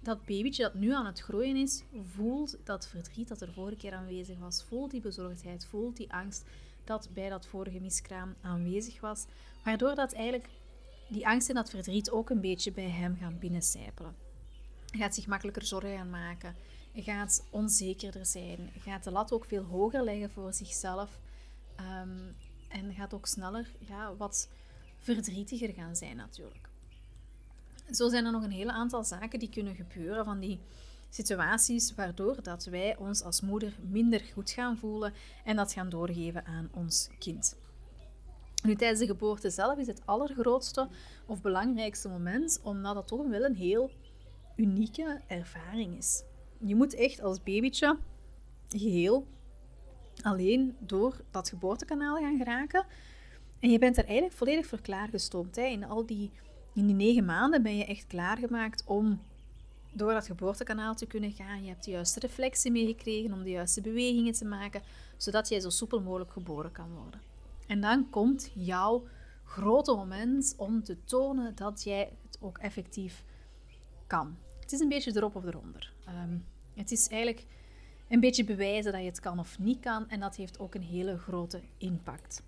Dat 0.01 0.25
babytje 0.25 0.63
dat 0.63 0.75
nu 0.75 0.93
aan 0.93 1.07
het 1.07 1.21
groeien 1.21 1.57
is, 1.57 1.83
voelt 2.03 2.59
dat 2.65 2.87
verdriet 2.87 3.29
dat 3.29 3.41
er 3.41 3.53
vorige 3.53 3.77
keer 3.77 3.95
aanwezig 3.95 4.39
was, 4.39 4.63
voelt 4.63 4.91
die 4.91 5.01
bezorgdheid, 5.01 5.67
voelt 5.67 5.97
die 5.97 6.13
angst 6.13 6.45
dat 6.85 7.09
bij 7.15 7.29
dat 7.29 7.47
vorige 7.47 7.81
miskraam 7.81 8.35
aanwezig 8.41 9.01
was, 9.01 9.25
waardoor 9.65 9.95
dat 9.95 10.13
eigenlijk 10.13 10.49
die 11.09 11.27
angst 11.27 11.49
en 11.49 11.55
dat 11.55 11.71
verdriet 11.71 12.11
ook 12.11 12.31
een 12.31 12.41
beetje 12.41 12.73
bij 12.73 12.91
hem 12.91 13.17
gaan 13.17 13.39
binnencijpelen. 13.39 14.26
Gaat 14.97 15.15
zich 15.15 15.27
makkelijker 15.27 15.65
zorgen 15.65 15.97
gaan 15.97 16.11
maken. 16.11 16.55
Gaat 16.95 17.47
onzekerder 17.51 18.27
zijn. 18.27 18.71
Gaat 18.79 19.05
de 19.05 19.11
lat 19.11 19.33
ook 19.33 19.45
veel 19.45 19.63
hoger 19.63 20.05
leggen 20.05 20.31
voor 20.31 20.53
zichzelf. 20.53 21.19
Um, 21.81 22.37
en 22.69 22.95
gaat 22.95 23.15
ook 23.15 23.27
sneller 23.27 23.71
ja, 23.79 24.17
wat 24.17 24.49
verdrietiger 24.99 25.73
gaan 25.73 25.97
zijn 25.97 26.17
natuurlijk. 26.17 26.69
Zo 27.91 28.09
zijn 28.09 28.25
er 28.25 28.33
nog 28.33 28.43
een 28.43 28.51
hele 28.51 28.73
aantal 28.73 29.05
zaken 29.05 29.39
die 29.39 29.49
kunnen 29.49 29.75
gebeuren 29.75 30.25
van 30.25 30.41
die 30.41 30.59
situaties 31.11 31.95
waardoor 31.95 32.43
dat 32.43 32.65
wij 32.65 32.97
ons 32.97 33.23
als 33.23 33.41
moeder 33.41 33.77
minder 33.81 34.21
goed 34.33 34.51
gaan 34.51 34.79
voelen 34.79 35.13
en 35.45 35.57
dat 35.57 35.73
gaan 35.73 35.89
doorgeven 35.89 36.45
aan 36.45 36.69
ons 36.73 37.09
kind. 37.19 37.57
Nu, 38.63 38.75
tijdens 38.75 39.01
de 39.01 39.07
geboorte 39.07 39.51
zelf 39.51 39.79
is 39.79 39.87
het 39.87 40.03
allergrootste 40.05 40.89
of 41.27 41.43
belangrijkste 41.43 42.09
moment, 42.09 42.61
omdat 42.63 42.95
dat 42.95 43.09
toch 43.09 43.29
wel 43.29 43.45
een 43.45 43.57
heel 43.57 43.91
unieke 44.57 45.21
ervaring 45.27 45.97
is. 45.97 46.23
Je 46.59 46.75
moet 46.75 46.95
echt 46.95 47.21
als 47.21 47.43
babytje 47.43 47.99
geheel 48.69 49.27
alleen 50.23 50.77
door 50.79 51.21
dat 51.31 51.49
geboortekanaal 51.49 52.17
gaan 52.17 52.39
geraken. 52.39 52.87
En 53.59 53.71
je 53.71 53.79
bent 53.79 53.97
er 53.97 54.05
eigenlijk 54.05 54.37
volledig 54.37 54.67
voor 54.67 54.81
klaargestoomd. 54.81 55.57
Hè. 55.57 55.63
In 55.63 55.85
al 55.85 56.07
die, 56.07 56.31
in 56.75 56.87
die 56.87 56.95
negen 56.95 57.25
maanden 57.25 57.63
ben 57.63 57.77
je 57.77 57.85
echt 57.85 58.07
klaargemaakt 58.07 58.85
om 58.87 59.21
door 59.93 60.13
dat 60.13 60.27
geboortekanaal 60.27 60.95
te 60.95 61.07
kunnen 61.07 61.33
gaan. 61.33 61.63
Je 61.63 61.69
hebt 61.69 61.85
de 61.85 61.91
juiste 61.91 62.21
reflexen 62.21 62.73
meegekregen 62.73 63.33
om 63.33 63.43
de 63.43 63.51
juiste 63.51 63.81
bewegingen 63.81 64.33
te 64.33 64.45
maken, 64.45 64.83
zodat 65.17 65.49
jij 65.49 65.61
zo 65.61 65.71
soepel 65.71 66.01
mogelijk 66.01 66.33
geboren 66.33 66.73
kan 66.73 66.95
worden. 66.95 67.21
En 67.67 67.81
dan 67.81 68.11
komt 68.11 68.51
jouw 68.55 69.07
grote 69.45 69.95
moment 69.95 70.55
om 70.57 70.83
te 70.83 71.05
tonen 71.05 71.55
dat 71.55 71.83
jij 71.83 72.13
het 72.23 72.39
ook 72.41 72.59
effectief 72.59 73.25
kan. 74.07 74.37
Het 74.67 74.75
is 74.75 74.81
een 74.81 74.89
beetje 74.89 75.17
erop 75.17 75.37
of 75.37 75.45
eronder. 75.45 75.93
Um, 76.09 76.45
het 76.75 76.91
is 76.91 77.09
eigenlijk 77.09 77.47
een 78.09 78.21
beetje 78.21 78.45
bewijzen 78.45 78.93
dat 78.93 79.01
je 79.01 79.07
het 79.07 79.21
kan 79.21 79.39
of 79.39 79.59
niet 79.59 79.81
kan 79.81 80.09
en 80.09 80.21
dat 80.21 80.37
heeft 80.37 80.59
ook 80.59 80.75
een 80.75 80.83
hele 80.83 81.19
grote 81.19 81.61
impact. 81.79 82.43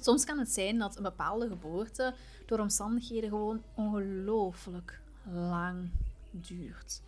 Soms 0.00 0.24
kan 0.24 0.38
het 0.38 0.52
zijn 0.52 0.78
dat 0.78 0.96
een 0.96 1.02
bepaalde 1.02 1.48
geboorte 1.48 2.14
door 2.46 2.58
omstandigheden 2.58 3.28
gewoon 3.28 3.62
ongelooflijk 3.74 5.00
lang 5.32 5.90
duurt. 6.30 7.02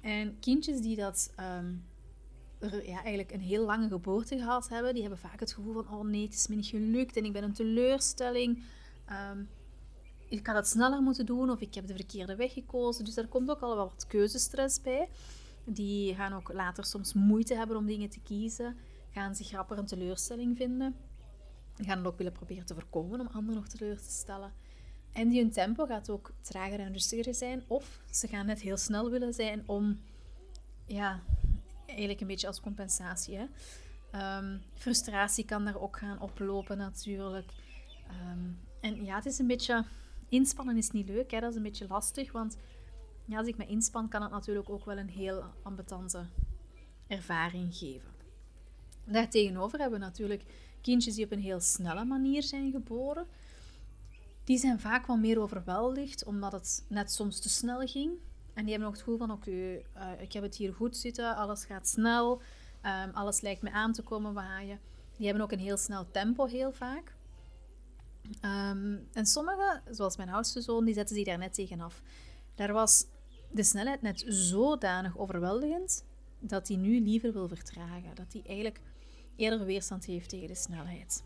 En 0.00 0.38
kindjes 0.40 0.80
die 0.80 0.96
dat 0.96 1.32
um, 1.40 1.84
ja, 2.60 3.02
eigenlijk 3.02 3.32
een 3.32 3.40
heel 3.40 3.64
lange 3.64 3.88
geboorte 3.88 4.36
gehad 4.36 4.68
hebben, 4.68 4.92
die 4.92 5.02
hebben 5.02 5.20
vaak 5.20 5.40
het 5.40 5.52
gevoel 5.52 5.72
van 5.72 5.88
oh 5.88 6.04
nee, 6.04 6.24
het 6.24 6.34
is 6.34 6.46
me 6.46 6.54
niet 6.54 6.66
gelukt 6.66 7.16
en 7.16 7.24
ik 7.24 7.32
ben 7.32 7.42
een 7.42 7.52
teleurstelling. 7.52 8.62
Um, 9.30 9.48
ik 10.28 10.46
had 10.46 10.56
het 10.56 10.68
sneller 10.68 11.02
moeten 11.02 11.26
doen 11.26 11.50
of 11.50 11.60
ik 11.60 11.74
heb 11.74 11.86
de 11.86 11.94
verkeerde 11.94 12.36
weg 12.36 12.52
gekozen. 12.52 13.04
Dus 13.04 13.14
daar 13.14 13.26
komt 13.26 13.50
ook 13.50 13.60
al 13.60 13.76
wat 13.76 14.06
keuzestress 14.08 14.80
bij. 14.80 15.08
Die 15.64 16.14
gaan 16.14 16.32
ook 16.32 16.52
later 16.52 16.84
soms 16.84 17.12
moeite 17.12 17.54
hebben 17.54 17.76
om 17.76 17.86
dingen 17.86 18.08
te 18.08 18.20
kiezen, 18.20 18.76
gaan 19.10 19.34
zich 19.34 19.50
rapper 19.50 19.78
een 19.78 19.86
teleurstelling 19.86 20.56
vinden. 20.56 20.96
Gaan 21.76 21.98
het 21.98 22.06
ook 22.06 22.18
willen 22.18 22.32
proberen 22.32 22.66
te 22.66 22.74
voorkomen 22.74 23.20
om 23.20 23.26
anderen 23.26 23.60
nog 23.60 23.68
teleur 23.68 23.96
te 23.96 24.10
stellen. 24.10 24.52
En 25.12 25.28
die 25.28 25.40
hun 25.40 25.50
tempo 25.50 25.86
gaat 25.86 26.10
ook 26.10 26.32
trager 26.40 26.80
en 26.80 26.92
rustiger 26.92 27.34
zijn. 27.34 27.62
Of 27.66 28.00
ze 28.10 28.28
gaan 28.28 28.46
net 28.46 28.60
heel 28.60 28.76
snel 28.76 29.10
willen 29.10 29.34
zijn 29.34 29.62
om, 29.66 30.00
ja, 30.86 31.22
eigenlijk 31.86 32.20
een 32.20 32.26
beetje 32.26 32.46
als 32.46 32.60
compensatie. 32.60 33.38
Um, 34.14 34.62
frustratie 34.74 35.44
kan 35.44 35.64
daar 35.64 35.80
ook 35.80 35.96
gaan 35.96 36.20
oplopen 36.20 36.78
natuurlijk. 36.78 37.52
Ehm, 38.08 38.50
en 38.80 39.04
ja, 39.04 39.14
het 39.14 39.26
is 39.26 39.38
een 39.38 39.46
beetje... 39.46 39.84
Inspannen 40.34 40.76
is 40.76 40.90
niet 40.90 41.08
leuk, 41.08 41.30
hè? 41.30 41.40
dat 41.40 41.50
is 41.50 41.56
een 41.56 41.62
beetje 41.62 41.86
lastig, 41.88 42.32
want 42.32 42.56
ja, 43.24 43.38
als 43.38 43.46
ik 43.46 43.56
me 43.56 43.66
inspan, 43.66 44.08
kan 44.08 44.22
het 44.22 44.30
natuurlijk 44.30 44.70
ook 44.70 44.84
wel 44.84 44.98
een 44.98 45.08
heel 45.08 45.44
ambetante 45.62 46.26
ervaring 47.06 47.76
geven. 47.76 48.10
Daartegenover 49.04 49.78
hebben 49.78 49.98
we 49.98 50.04
natuurlijk 50.04 50.44
kindjes 50.80 51.14
die 51.14 51.24
op 51.24 51.32
een 51.32 51.40
heel 51.40 51.60
snelle 51.60 52.04
manier 52.04 52.42
zijn 52.42 52.70
geboren. 52.70 53.26
Die 54.44 54.58
zijn 54.58 54.80
vaak 54.80 55.06
wel 55.06 55.16
meer 55.16 55.40
overweldigd, 55.40 56.24
omdat 56.24 56.52
het 56.52 56.84
net 56.88 57.12
soms 57.12 57.40
te 57.40 57.48
snel 57.48 57.86
ging. 57.86 58.12
En 58.54 58.62
die 58.62 58.70
hebben 58.70 58.88
ook 58.88 58.94
het 58.94 59.02
gevoel 59.02 59.18
van, 59.18 59.30
oké, 59.30 59.50
uh, 59.50 59.80
ik 60.18 60.32
heb 60.32 60.42
het 60.42 60.56
hier 60.56 60.74
goed 60.74 60.96
zitten, 60.96 61.36
alles 61.36 61.64
gaat 61.64 61.88
snel, 61.88 62.42
um, 62.82 63.10
alles 63.12 63.40
lijkt 63.40 63.62
me 63.62 63.70
aan 63.70 63.92
te 63.92 64.02
komen 64.02 64.34
waaien. 64.34 64.80
Die 65.16 65.26
hebben 65.26 65.44
ook 65.44 65.52
een 65.52 65.58
heel 65.58 65.76
snel 65.76 66.10
tempo 66.10 66.44
heel 66.44 66.72
vaak. 66.72 67.13
Um, 68.24 69.08
en 69.12 69.26
sommigen, 69.26 69.82
zoals 69.90 70.16
mijn 70.16 70.28
oudste 70.28 70.60
zoon, 70.60 70.84
die 70.84 70.94
zetten 70.94 71.16
zich 71.16 71.24
daar 71.24 71.38
net 71.38 71.54
tegenaf. 71.54 72.02
Daar 72.54 72.72
was 72.72 73.06
de 73.52 73.62
snelheid 73.62 74.02
net 74.02 74.24
zodanig 74.26 75.18
overweldigend 75.18 76.04
dat 76.38 76.68
hij 76.68 76.76
nu 76.76 77.00
liever 77.00 77.32
wil 77.32 77.48
vertragen. 77.48 78.14
Dat 78.14 78.32
hij 78.32 78.42
eigenlijk 78.46 78.80
eerder 79.36 79.64
weerstand 79.64 80.04
heeft 80.04 80.28
tegen 80.28 80.48
de 80.48 80.54
snelheid. 80.54 81.24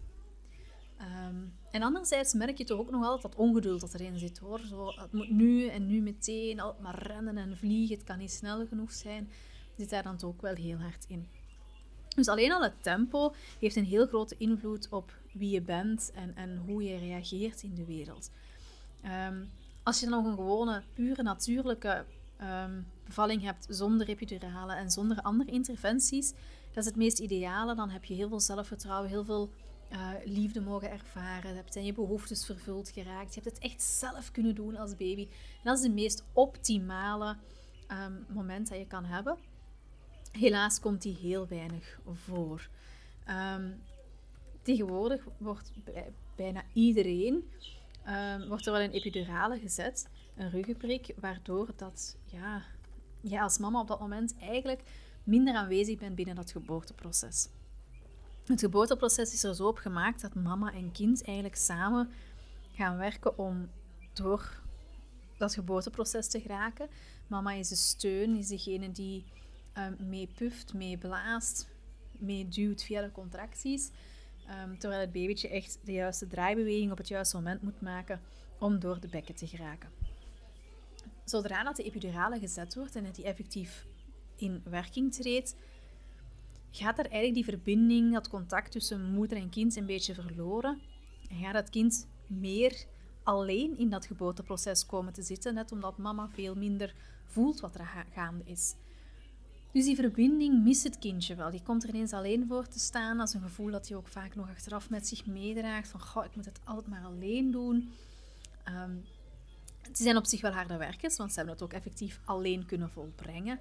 Um, 1.01 1.53
en 1.71 1.83
anderzijds 1.83 2.35
merk 2.35 2.59
je 2.59 2.65
toch 2.65 2.79
ook 2.79 2.91
nog 2.91 3.05
altijd 3.05 3.23
dat 3.23 3.35
ongeduld 3.35 3.81
dat 3.81 3.95
erin 3.95 4.19
zit 4.19 4.39
hoor. 4.39 4.61
Zo, 4.61 4.87
het 4.87 5.13
moet 5.13 5.31
nu 5.31 5.67
en 5.67 5.87
nu 5.87 6.01
meteen, 6.01 6.61
altijd 6.61 6.83
maar 6.83 7.03
rennen 7.03 7.37
en 7.37 7.57
vliegen, 7.57 7.97
het 7.97 8.05
kan 8.05 8.19
niet 8.19 8.31
snel 8.31 8.67
genoeg 8.67 8.93
zijn. 8.93 9.31
Zit 9.77 9.91
daar 9.91 10.03
dan 10.03 10.17
toch 10.17 10.31
ook 10.31 10.43
wel 10.43 10.55
heel 10.55 10.79
hard 10.79 11.05
in. 11.09 11.29
Dus 12.17 12.29
alleen 12.29 12.53
al 12.53 12.63
het 12.63 12.83
tempo 12.83 13.35
heeft 13.61 13.77
een 13.77 13.85
heel 13.85 14.07
grote 14.07 14.35
invloed 14.39 14.89
op 14.91 15.13
wie 15.33 15.51
je 15.51 15.63
bent 15.63 16.11
en, 16.15 16.37
en 16.37 16.57
hoe 16.67 16.83
je 16.83 16.99
reageert 16.99 17.63
in 17.63 17.75
de 17.75 17.85
wereld. 17.85 18.31
Um, 19.29 19.51
als 19.83 20.01
je 20.01 20.07
nog 20.07 20.25
een 20.25 20.35
gewone, 20.35 20.83
pure, 20.95 21.23
natuurlijke 21.23 22.05
um, 22.43 22.87
bevalling 23.05 23.43
hebt 23.43 23.67
zonder 23.69 24.09
epidurale 24.09 24.75
en 24.75 24.91
zonder 24.91 25.23
andere 25.23 25.51
interventies, 25.51 26.33
dat 26.69 26.77
is 26.77 26.85
het 26.85 26.97
meest 26.97 27.19
ideale. 27.19 27.75
Dan 27.75 27.91
heb 27.91 28.05
je 28.05 28.15
heel 28.15 28.29
veel 28.29 28.41
zelfvertrouwen, 28.41 29.11
heel 29.11 29.25
veel 29.25 29.51
uh, 29.93 30.11
liefde 30.25 30.61
mogen 30.61 30.91
ervaren. 30.91 31.57
Heb 31.57 31.67
zijn 31.69 31.85
je 31.85 31.93
behoeftes 31.93 32.47
vervuld 32.47 32.89
geraakt. 32.89 33.35
Je 33.35 33.41
hebt 33.41 33.55
het 33.55 33.65
echt 33.65 33.83
zelf 33.83 34.31
kunnen 34.31 34.55
doen 34.55 34.77
als 34.77 34.97
baby. 34.97 35.29
Dat 35.63 35.79
is 35.79 35.85
het 35.85 35.95
meest 35.95 36.25
optimale 36.33 37.37
um, 37.91 38.27
moment 38.29 38.69
dat 38.69 38.79
je 38.79 38.87
kan 38.87 39.05
hebben. 39.05 39.37
Helaas 40.33 40.81
komt 40.81 41.03
die 41.03 41.17
heel 41.17 41.49
weinig 41.49 41.99
voor. 42.13 42.69
Um, 43.29 43.83
tegenwoordig 44.63 45.25
wordt 45.39 45.73
bijna 46.37 46.65
iedereen 46.73 47.51
um, 48.09 48.49
wordt 48.49 48.67
er 48.67 48.73
wel 48.73 48.81
een 48.81 48.91
epidurale 48.91 49.59
gezet, 49.59 50.09
een 50.37 50.51
ruggenprik, 50.51 51.15
waardoor 51.21 51.69
dat 51.77 52.17
ja, 52.25 52.63
je 53.21 53.41
als 53.41 53.59
mama 53.59 53.81
op 53.81 53.89
dat 53.89 54.01
moment 54.01 54.35
eigenlijk 54.41 54.83
minder 55.25 55.55
aanwezig 55.55 55.99
bent 55.99 56.15
binnen 56.15 56.35
dat 56.35 56.51
geboorteproces. 56.51 57.49
Het 58.45 58.61
geboorteproces 58.61 59.33
is 59.33 59.45
er 59.45 59.55
zo 59.55 59.67
op 59.67 59.79
gemaakt 59.79 60.21
dat 60.21 60.35
mama 60.35 60.73
en 60.73 60.93
kind 60.93 61.25
eigenlijk 61.25 61.57
samen 61.57 62.11
gaan 62.73 62.97
werken 62.97 63.39
om 63.39 63.71
door 64.13 64.63
dat 65.39 65.55
geboorteproces 65.55 66.29
te 66.29 66.41
geraken. 66.41 66.89
Mama 67.27 67.53
is 67.53 67.69
de 67.69 67.77
steun, 67.77 68.37
is 68.37 68.49
degene 68.49 68.93
die 68.93 69.25
um, 69.79 70.09
mee 70.09 70.29
puft, 70.35 70.75
mee 70.75 70.99
blaast, 70.99 71.69
mee 72.19 72.49
duwt 72.49 72.83
via 72.83 73.03
de 73.03 73.13
contracties. 73.13 73.91
Um, 74.65 74.79
terwijl 74.79 75.01
het 75.01 75.13
babytje 75.13 75.49
echt 75.49 75.79
de 75.85 75.93
juiste 75.93 76.27
draaibeweging 76.27 76.91
op 76.91 76.99
het 76.99 77.09
juiste 77.09 77.37
moment 77.37 77.63
moet 77.63 77.81
maken 77.81 78.21
om 78.59 78.79
door 78.79 79.01
de 79.01 79.09
bekken 79.09 79.35
te 79.35 79.47
geraken. 79.47 79.91
Zodra 81.25 81.63
dat 81.63 81.77
de 81.77 81.83
epidurale 81.83 82.39
gezet 82.39 82.75
wordt 82.75 82.97
en 82.97 83.05
het 83.05 83.15
die 83.15 83.25
effectief 83.25 83.87
in 84.37 84.63
werking 84.65 85.13
treedt, 85.13 85.57
gaat 86.71 86.99
er 86.99 87.05
eigenlijk 87.05 87.35
die 87.35 87.45
verbinding, 87.45 88.13
dat 88.13 88.29
contact 88.29 88.73
tussen 88.73 89.11
moeder 89.11 89.39
en 89.39 89.51
kind 89.51 89.77
een 89.77 89.87
beetje 89.87 90.15
verloren. 90.15 90.81
En 91.31 91.37
gaat 91.37 91.55
het 91.55 91.71
kind 91.71 92.09
meer 92.27 92.85
alleen 93.23 93.79
in 93.79 93.91
dat 93.91 94.07
geboorteproces 94.07 94.87
komen 94.87 95.13
te 95.13 95.23
zitten, 95.23 95.55
net 95.55 95.73
omdat 95.73 95.99
mama 95.99 96.29
veel 96.29 96.55
minder 96.55 96.95
voelt 97.25 97.61
wat 97.61 97.75
er 97.75 98.07
gaande 98.13 98.45
is. 98.45 98.75
Dus 99.73 99.85
die 99.85 99.97
verbinding 99.97 100.63
mist 100.65 100.83
het 100.83 100.99
kindje 100.99 101.35
wel. 101.35 101.51
Die 101.51 101.63
komt 101.63 101.83
er 101.83 101.89
ineens 101.89 102.13
alleen 102.13 102.47
voor 102.47 102.67
te 102.67 102.79
staan. 102.79 103.21
als 103.21 103.35
een 103.35 103.41
gevoel 103.41 103.71
dat 103.71 103.89
hij 103.89 103.97
ook 103.97 104.09
vaak 104.09 104.35
nog 104.35 104.49
achteraf 104.49 104.91
met 104.91 105.09
zich 105.09 105.27
meedraagt. 105.27 105.89
Van, 105.89 106.01
goh, 106.01 106.25
ik 106.25 106.37
moet 106.37 106.45
het 106.45 106.61
altijd 106.65 106.87
maar 106.87 107.05
alleen 107.05 107.51
doen. 107.51 107.93
Um, 108.69 109.05
ze 109.95 110.03
zijn 110.03 110.17
op 110.17 110.27
zich 110.27 110.41
wel 110.41 110.53
harde 110.53 110.77
werkers, 110.77 111.17
want 111.17 111.31
ze 111.31 111.37
hebben 111.37 111.55
het 111.55 111.65
ook 111.65 111.73
effectief 111.73 112.21
alleen 112.25 112.67
kunnen 112.67 112.91
volbrengen. 112.91 113.59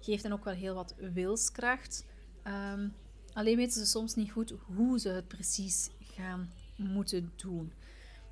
Geeft 0.00 0.22
hen 0.22 0.32
ook 0.32 0.44
wel 0.44 0.54
heel 0.54 0.74
wat 0.74 0.94
wilskracht. 1.12 2.04
Um, 2.46 2.94
alleen 3.32 3.56
weten 3.56 3.80
ze 3.80 3.86
soms 3.86 4.14
niet 4.14 4.30
goed 4.30 4.54
hoe 4.74 4.98
ze 4.98 5.08
het 5.08 5.28
precies 5.28 5.90
gaan 6.00 6.50
moeten 6.76 7.32
doen. 7.36 7.72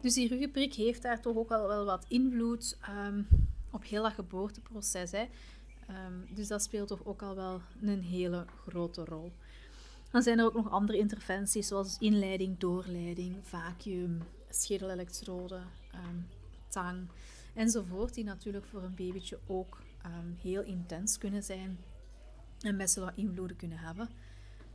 Dus 0.00 0.14
die 0.14 0.28
ruggenprik 0.28 0.74
heeft 0.74 1.02
daar 1.02 1.20
toch 1.20 1.36
ook 1.36 1.48
wel, 1.48 1.68
wel 1.68 1.84
wat 1.84 2.04
invloed 2.08 2.78
um, 3.06 3.28
op 3.70 3.84
heel 3.84 4.02
dat 4.02 4.12
geboorteproces. 4.12 5.10
Hè. 5.10 5.28
Um, 5.90 6.34
dus 6.34 6.48
dat 6.48 6.62
speelt 6.62 6.88
toch 6.88 7.04
ook 7.04 7.22
al 7.22 7.34
wel 7.34 7.60
een 7.82 8.02
hele 8.02 8.46
grote 8.66 9.04
rol. 9.04 9.32
Dan 10.10 10.22
zijn 10.22 10.38
er 10.38 10.44
ook 10.44 10.54
nog 10.54 10.70
andere 10.70 10.98
interventies, 10.98 11.68
zoals 11.68 11.98
inleiding, 11.98 12.58
doorleiding, 12.58 13.36
vacuüm, 13.42 14.22
schedelelektrode, 14.50 15.60
um, 15.94 16.26
tang 16.68 17.08
enzovoort, 17.54 18.14
die 18.14 18.24
natuurlijk 18.24 18.66
voor 18.66 18.82
een 18.82 18.94
babytje 18.94 19.38
ook 19.46 19.82
um, 20.06 20.36
heel 20.40 20.62
intens 20.62 21.18
kunnen 21.18 21.42
zijn 21.42 21.78
en 22.60 22.76
best 22.76 22.94
wel 22.94 23.04
wat 23.04 23.16
invloeden 23.16 23.56
kunnen 23.56 23.78
hebben. 23.78 24.08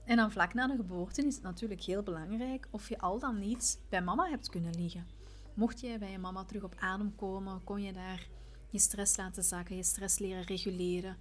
En 0.05 0.17
dan 0.17 0.31
vlak 0.31 0.53
na 0.53 0.67
de 0.67 0.75
geboorte 0.75 1.25
is 1.25 1.35
het 1.35 1.43
natuurlijk 1.43 1.81
heel 1.81 2.03
belangrijk 2.03 2.67
of 2.69 2.89
je 2.89 2.99
al 2.99 3.19
dan 3.19 3.39
niet 3.39 3.79
bij 3.89 4.01
mama 4.01 4.29
hebt 4.29 4.49
kunnen 4.49 4.75
liggen. 4.75 5.07
Mocht 5.53 5.79
jij 5.79 5.99
bij 5.99 6.11
je 6.11 6.17
mama 6.17 6.43
terug 6.43 6.63
op 6.63 6.75
adem 6.79 7.15
komen, 7.15 7.63
kon 7.63 7.81
je 7.81 7.93
daar 7.93 8.27
je 8.73 8.79
stress 8.79 9.17
laten 9.17 9.43
zakken, 9.43 9.75
je 9.75 9.83
stress 9.83 10.19
leren 10.19 10.43
reguleren. 10.43 11.17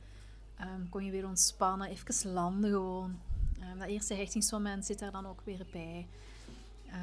Um, 0.60 0.88
kon 0.88 1.04
je 1.04 1.10
weer 1.10 1.26
ontspannen, 1.26 1.88
even 1.88 2.32
landen 2.32 2.70
gewoon. 2.70 3.18
Um, 3.72 3.78
dat 3.78 3.88
eerste 3.88 4.14
hechtingsmoment 4.14 4.86
zit 4.86 4.98
daar 4.98 5.12
dan 5.12 5.26
ook 5.26 5.40
weer 5.44 5.66
bij. 5.72 6.06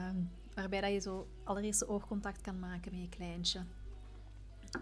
Um, 0.10 0.30
waarbij 0.54 0.82
dat 0.82 0.92
je 0.92 1.00
zo 1.00 1.28
allereerst 1.44 1.88
oogcontact 1.88 2.42
kan 2.42 2.60
maken 2.60 2.92
met 2.92 3.02
je 3.02 3.10
kleintje. 3.10 3.64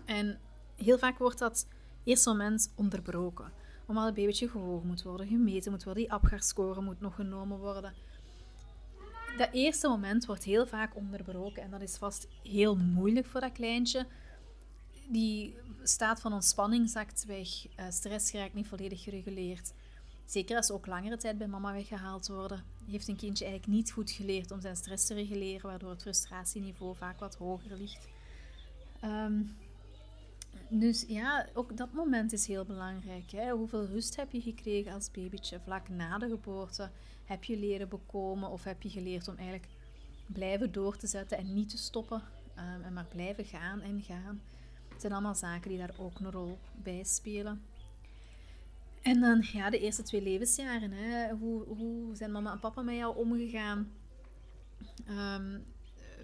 En 0.05 0.39
heel 0.75 0.97
vaak 0.97 1.17
wordt 1.17 1.39
dat 1.39 1.67
eerste 2.03 2.29
moment 2.29 2.71
onderbroken. 2.75 3.51
Omdat 3.85 4.05
het 4.05 4.13
babytje 4.13 4.49
gewogen 4.49 4.87
moet 4.87 5.03
worden, 5.03 5.27
gemeten 5.27 5.71
moet 5.71 5.83
worden, 5.83 6.03
die 6.03 6.11
Apgar-score 6.11 6.81
moet 6.81 6.99
nog 6.99 7.15
genomen 7.15 7.57
worden. 7.57 7.93
Dat 9.37 9.49
eerste 9.51 9.87
moment 9.87 10.25
wordt 10.25 10.43
heel 10.43 10.67
vaak 10.67 10.95
onderbroken 10.95 11.63
en 11.63 11.71
dat 11.71 11.81
is 11.81 11.97
vast 11.97 12.27
heel 12.43 12.75
moeilijk 12.75 13.25
voor 13.25 13.41
dat 13.41 13.51
kleintje 13.51 14.05
die 15.07 15.55
staat 15.83 16.21
van 16.21 16.33
ontspanning 16.33 16.89
zakt 16.89 17.25
weg. 17.25 17.47
Uh, 17.79 17.85
stress 17.89 18.31
geraakt 18.31 18.53
niet 18.53 18.67
volledig 18.67 19.03
gereguleerd. 19.03 19.73
Zeker 20.25 20.55
als 20.55 20.65
ze 20.65 20.73
ook 20.73 20.85
langere 20.85 21.17
tijd 21.17 21.37
bij 21.37 21.47
mama 21.47 21.73
weggehaald 21.73 22.27
worden, 22.27 22.63
heeft 22.87 23.07
een 23.07 23.15
kindje 23.15 23.45
eigenlijk 23.45 23.75
niet 23.75 23.91
goed 23.91 24.11
geleerd 24.11 24.51
om 24.51 24.61
zijn 24.61 24.75
stress 24.75 25.05
te 25.05 25.13
reguleren, 25.13 25.69
waardoor 25.69 25.89
het 25.89 26.01
frustratieniveau 26.01 26.95
vaak 26.95 27.19
wat 27.19 27.35
hoger 27.35 27.77
ligt. 27.77 28.07
Ehm, 28.99 29.41
dus 30.69 31.05
ja, 31.07 31.47
ook 31.53 31.77
dat 31.77 31.93
moment 31.93 32.33
is 32.33 32.47
heel 32.47 32.65
belangrijk. 32.65 33.31
Hè? 33.31 33.51
Hoeveel 33.51 33.85
rust 33.85 34.15
heb 34.15 34.31
je 34.31 34.41
gekregen 34.41 34.93
als 34.93 35.11
babytje 35.11 35.59
vlak 35.63 35.89
na 35.89 36.17
de 36.17 36.29
geboorte? 36.29 36.89
Heb 37.25 37.43
je 37.43 37.57
leren 37.57 37.89
bekomen 37.89 38.49
of 38.49 38.63
heb 38.63 38.81
je 38.81 38.89
geleerd 38.89 39.27
om 39.27 39.35
eigenlijk 39.35 39.67
blijven 40.25 40.71
door 40.71 40.97
te 40.97 41.07
zetten 41.07 41.37
en 41.37 41.53
niet 41.53 41.69
te 41.69 41.77
stoppen 41.77 42.21
um, 42.57 42.83
en 42.83 42.93
maar 42.93 43.05
blijven 43.05 43.45
gaan 43.45 43.81
en 43.81 44.01
gaan? 44.01 44.41
Het 44.97 45.05
zijn 45.05 45.17
allemaal 45.17 45.35
zaken 45.35 45.69
die 45.69 45.79
daar 45.79 45.95
ook 45.97 46.19
een 46.19 46.31
rol 46.31 46.57
bij 46.83 47.03
spelen. 47.03 47.61
En 49.01 49.19
dan 49.19 49.45
ja, 49.51 49.69
de 49.69 49.79
eerste 49.79 50.03
twee 50.03 50.21
levensjaren. 50.21 50.91
Hè. 50.91 51.33
Hoe, 51.33 51.63
hoe 51.63 52.15
zijn 52.15 52.31
mama 52.31 52.51
en 52.51 52.59
papa 52.59 52.81
met 52.81 52.95
jou 52.95 53.17
omgegaan? 53.17 53.91
Um, 55.09 55.65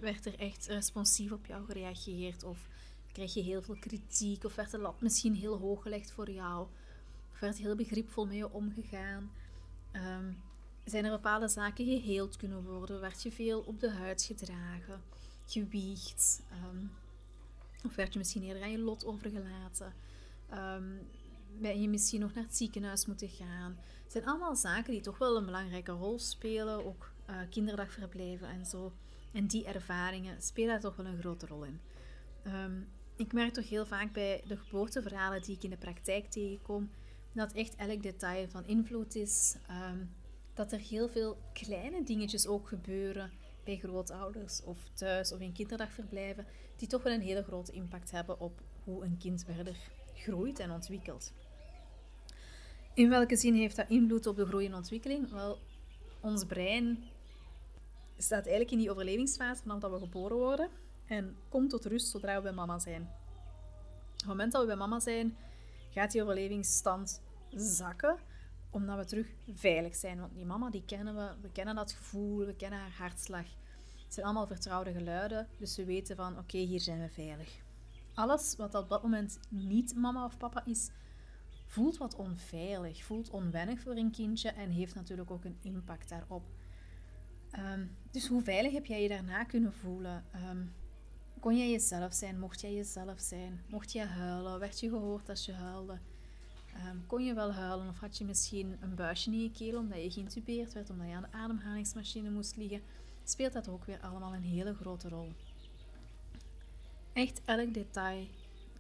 werd 0.02 0.26
er 0.26 0.40
echt 0.40 0.68
responsief 0.68 1.32
op 1.32 1.46
jou 1.46 1.66
gereageerd? 1.66 2.44
Of 2.44 2.68
kreeg 3.12 3.34
je 3.34 3.42
heel 3.42 3.62
veel 3.62 3.78
kritiek? 3.80 4.44
Of 4.44 4.56
werd 4.56 4.72
de 4.72 4.78
lat 4.78 5.02
misschien 5.02 5.36
heel 5.36 5.58
hoog 5.58 5.82
gelegd 5.82 6.12
voor 6.12 6.32
jou? 6.32 6.68
Of 7.32 7.40
werd 7.40 7.58
heel 7.58 7.76
begripvol 7.76 8.26
met 8.26 8.36
je 8.36 8.52
omgegaan? 8.52 9.32
Um, 9.92 10.42
zijn 10.84 11.06
er 11.06 11.12
bepaalde 11.12 11.48
zaken 11.48 11.86
geheeld 11.86 12.36
kunnen 12.36 12.64
worden? 12.64 13.00
Werd 13.00 13.24
je 13.24 13.32
veel 13.32 13.60
op 13.60 13.80
de 13.80 13.90
huid 13.90 14.24
gedragen, 14.24 15.02
gewiegd? 15.46 16.42
Um, 16.72 16.92
of 17.86 17.96
werd 17.96 18.14
je 18.14 18.20
misschien 18.20 18.44
eerder 18.44 18.64
aan 18.64 18.72
je 18.72 18.80
lot 18.80 19.06
overgelaten? 19.06 19.94
Um, 20.54 21.00
ben 21.60 21.82
je 21.82 21.90
misschien 21.90 22.20
nog 22.20 22.34
naar 22.34 22.44
het 22.44 22.58
ziekenhuis 22.58 23.06
moeten 23.06 23.30
gaan? 23.30 23.78
Het 24.04 24.12
zijn 24.12 24.26
allemaal 24.26 24.56
zaken 24.56 24.92
die 24.92 25.02
toch 25.02 25.18
wel 25.18 25.38
een 25.38 25.46
belangrijke 25.46 25.92
rol 25.92 26.20
spelen. 26.20 26.86
Ook 26.86 27.12
uh, 27.30 27.36
kinderdagverblijven 27.50 28.48
en 28.48 28.66
zo. 28.66 28.94
En 29.32 29.48
die 29.48 29.66
ervaringen 29.66 30.42
spelen 30.42 30.70
daar 30.70 30.80
toch 30.80 30.96
wel 30.96 31.06
een 31.06 31.20
grote 31.20 31.48
rol 31.48 31.64
in. 31.64 31.80
Ehm, 32.44 32.82
ik 33.16 33.34
merk 33.34 33.54
toch 33.54 33.70
heel 33.70 33.86
vaak 33.86 34.14
bij 34.14 34.44
de 34.48 34.58
geboorteverhalen 34.58 35.42
die 35.42 35.56
ik 35.56 35.64
in 35.64 35.70
de 35.70 35.78
praktijk 35.78 36.32
tegenkom, 36.32 36.90
dat 37.32 37.54
echt 37.54 37.76
elk 37.76 38.04
detail 38.04 38.50
van 38.50 38.66
invloed 38.66 39.16
is. 39.16 39.56
Ehm, 39.68 40.06
dat 40.54 40.72
er 40.72 40.80
heel 40.80 41.10
veel 41.10 41.38
kleine 41.54 42.04
dingetjes 42.04 42.48
ook 42.48 42.68
gebeuren 42.68 43.32
bij 43.64 43.78
grootouders 43.78 44.64
of 44.64 44.78
thuis 44.94 45.32
of 45.32 45.40
in 45.40 45.54
kinderdagverblijven, 45.54 46.46
die 46.76 46.88
toch 46.88 47.04
wel 47.04 47.14
een 47.14 47.22
hele 47.22 47.44
grote 47.44 47.72
impact 47.72 48.12
hebben 48.12 48.40
op 48.40 48.62
hoe 48.84 49.04
een 49.04 49.18
kind 49.18 49.44
verder 49.44 49.76
groeit 50.14 50.60
en 50.60 50.72
ontwikkelt. 50.72 51.34
In 52.94 53.10
welke 53.10 53.36
zin 53.36 53.54
heeft 53.54 53.76
dat 53.76 53.90
invloed 53.90 54.28
op 54.28 54.36
de 54.36 54.46
groei 54.46 54.66
en 54.66 54.76
ontwikkeling? 54.76 55.32
Wel, 55.32 55.58
ons 56.22 56.46
brein 56.46 57.04
staat 58.18 58.42
eigenlijk 58.42 58.72
in 58.72 58.78
die 58.78 58.92
overlevingsfase 58.92 59.62
vanaf 59.62 59.80
dat 59.80 59.92
we 59.92 59.98
geboren 59.98 60.38
worden 60.38 60.70
en 61.06 61.36
komt 61.50 61.70
tot 61.70 61.86
rust 61.86 62.08
zodra 62.08 62.36
we 62.36 62.42
bij 62.42 62.52
mama 62.52 62.80
zijn. 62.80 63.02
Op 63.02 64.20
het 64.20 64.28
moment 64.28 64.52
dat 64.52 64.62
we 64.62 64.68
bij 64.68 64.76
mama 64.76 65.00
zijn, 65.00 65.38
gaat 65.90 66.12
die 66.12 66.22
overlevingsstand 66.22 67.22
zakken, 67.56 68.18
omdat 68.74 68.98
we 68.98 69.06
terug 69.06 69.28
veilig 69.54 69.96
zijn. 69.96 70.20
Want 70.20 70.34
die 70.34 70.46
mama, 70.46 70.70
die 70.70 70.84
kennen 70.86 71.16
we, 71.16 71.32
we 71.42 71.52
kennen 71.52 71.76
dat 71.76 71.92
gevoel, 71.92 72.46
we 72.46 72.56
kennen 72.56 72.80
haar 72.80 72.96
hartslag. 72.98 73.46
Het 74.04 74.14
zijn 74.14 74.26
allemaal 74.26 74.48
vertrouwde 74.48 74.92
geluiden, 74.92 75.48
dus 75.58 75.76
we 75.76 75.86
weten 75.86 76.16
van 76.16 76.38
oké, 76.38 76.58
hier 76.58 76.80
zijn 76.80 77.00
we 77.00 77.10
veilig. 77.10 77.62
Alles 78.14 78.56
wat 78.56 78.76
op 78.76 78.90
dat 78.90 79.04
moment 79.04 79.40
niet 79.50 79.96
mama 79.96 80.26
of 80.26 80.38
papa 80.38 80.66
is, 80.66 80.90
voelt 81.66 81.98
wat 81.98 82.16
onveilig, 82.16 83.04
voelt 83.04 83.30
onwennig 83.30 83.82
voor 83.82 83.96
een 83.96 84.12
kindje 84.12 84.50
en 84.50 84.70
heeft 84.70 84.96
natuurlijk 84.96 85.32
ook 85.32 85.44
een 85.44 85.58
impact 85.62 86.10
daarop. 86.10 86.44
Ehm, 87.52 87.86
dus 88.12 88.28
hoe 88.28 88.42
veilig 88.42 88.72
heb 88.74 88.86
jij 88.86 89.02
je 89.02 89.10
daarna 89.10 89.44
kunnen 89.44 89.74
voelen? 89.74 90.26
Um, 90.50 90.74
kon 91.40 91.58
jij 91.58 91.72
jezelf 91.72 92.14
zijn? 92.14 92.40
Mocht 92.40 92.62
jij 92.62 92.74
jezelf 92.74 93.20
zijn? 93.20 93.62
Mocht 93.70 93.92
je 93.92 94.04
huilen? 94.04 94.60
Werd 94.60 94.80
je 94.80 94.90
gehoord 94.90 95.30
als 95.30 95.46
je 95.46 95.54
huilde? 95.54 96.00
Ehm, 96.74 96.98
kon 97.08 97.24
je 97.24 97.34
wel 97.34 97.54
huilen 97.54 97.88
of 97.88 98.00
had 98.00 98.18
je 98.18 98.26
misschien 98.26 98.78
een 98.80 98.96
buisje 98.96 99.32
in 99.32 99.42
je 99.42 99.52
keel 99.52 99.78
omdat 99.78 100.04
je 100.04 100.12
geïntubeerd 100.12 100.74
werd, 100.74 100.90
omdat 100.90 101.08
je 101.08 101.14
aan 101.14 101.28
de 101.32 101.38
ademhalingsmachine 101.38 102.30
moest 102.30 102.56
liggen? 102.56 102.82
Speelt 103.24 103.54
dat 103.54 103.68
ook 103.68 103.86
weer 103.86 104.00
allemaal 104.00 104.34
een 104.34 104.44
hele 104.44 104.74
grote 104.74 105.10
rol. 105.10 105.32
Echt 107.14 107.42
elk 107.46 107.74
detail 107.74 108.28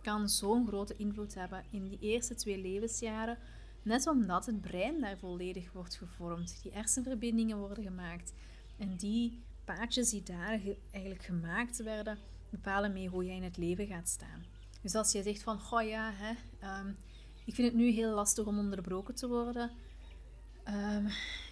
kan 0.01 0.29
zo'n 0.29 0.67
grote 0.67 0.95
invloed 0.95 1.33
hebben 1.33 1.63
in 1.69 1.83
die 1.83 1.97
eerste 1.99 2.35
twee 2.35 2.57
levensjaren, 2.57 3.37
net 3.81 4.07
omdat 4.07 4.45
het 4.45 4.61
brein 4.61 5.01
daar 5.01 5.17
volledig 5.17 5.71
wordt 5.71 5.95
gevormd. 5.95 6.59
Die 6.63 6.71
hersenverbindingen 6.71 7.57
worden 7.57 7.83
gemaakt 7.83 8.33
en 8.77 8.95
die 8.95 9.41
paadjes 9.65 10.09
die 10.09 10.23
daar 10.23 10.59
eigenlijk 10.91 11.23
gemaakt 11.23 11.83
werden, 11.83 12.17
bepalen 12.49 12.93
mee 12.93 13.07
hoe 13.07 13.25
jij 13.25 13.35
in 13.35 13.43
het 13.43 13.57
leven 13.57 13.87
gaat 13.87 14.09
staan. 14.09 14.45
Dus 14.81 14.95
als 14.95 15.11
je 15.11 15.23
zegt 15.23 15.43
van, 15.43 15.59
goh 15.59 15.87
ja, 15.87 16.11
hè, 16.13 16.33
ehm, 16.59 16.91
ik 17.45 17.55
vind 17.55 17.67
het 17.67 17.77
nu 17.77 17.89
heel 17.89 18.13
lastig 18.13 18.45
om 18.45 18.59
onderbroken 18.59 19.15
te 19.15 19.27
worden 19.27 19.71
um, 20.67 21.07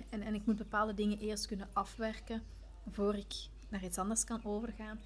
en, 0.10 0.22
en 0.22 0.34
ik 0.34 0.46
moet 0.46 0.58
bepaalde 0.58 0.94
dingen 0.94 1.20
eerst 1.20 1.46
kunnen 1.48 1.70
afwerken 1.74 2.44
voor 2.90 3.16
ik 3.16 3.34
naar 3.70 3.84
iets 3.84 3.98
anders 3.98 4.24
kan 4.24 4.44
overgaan, 4.44 5.00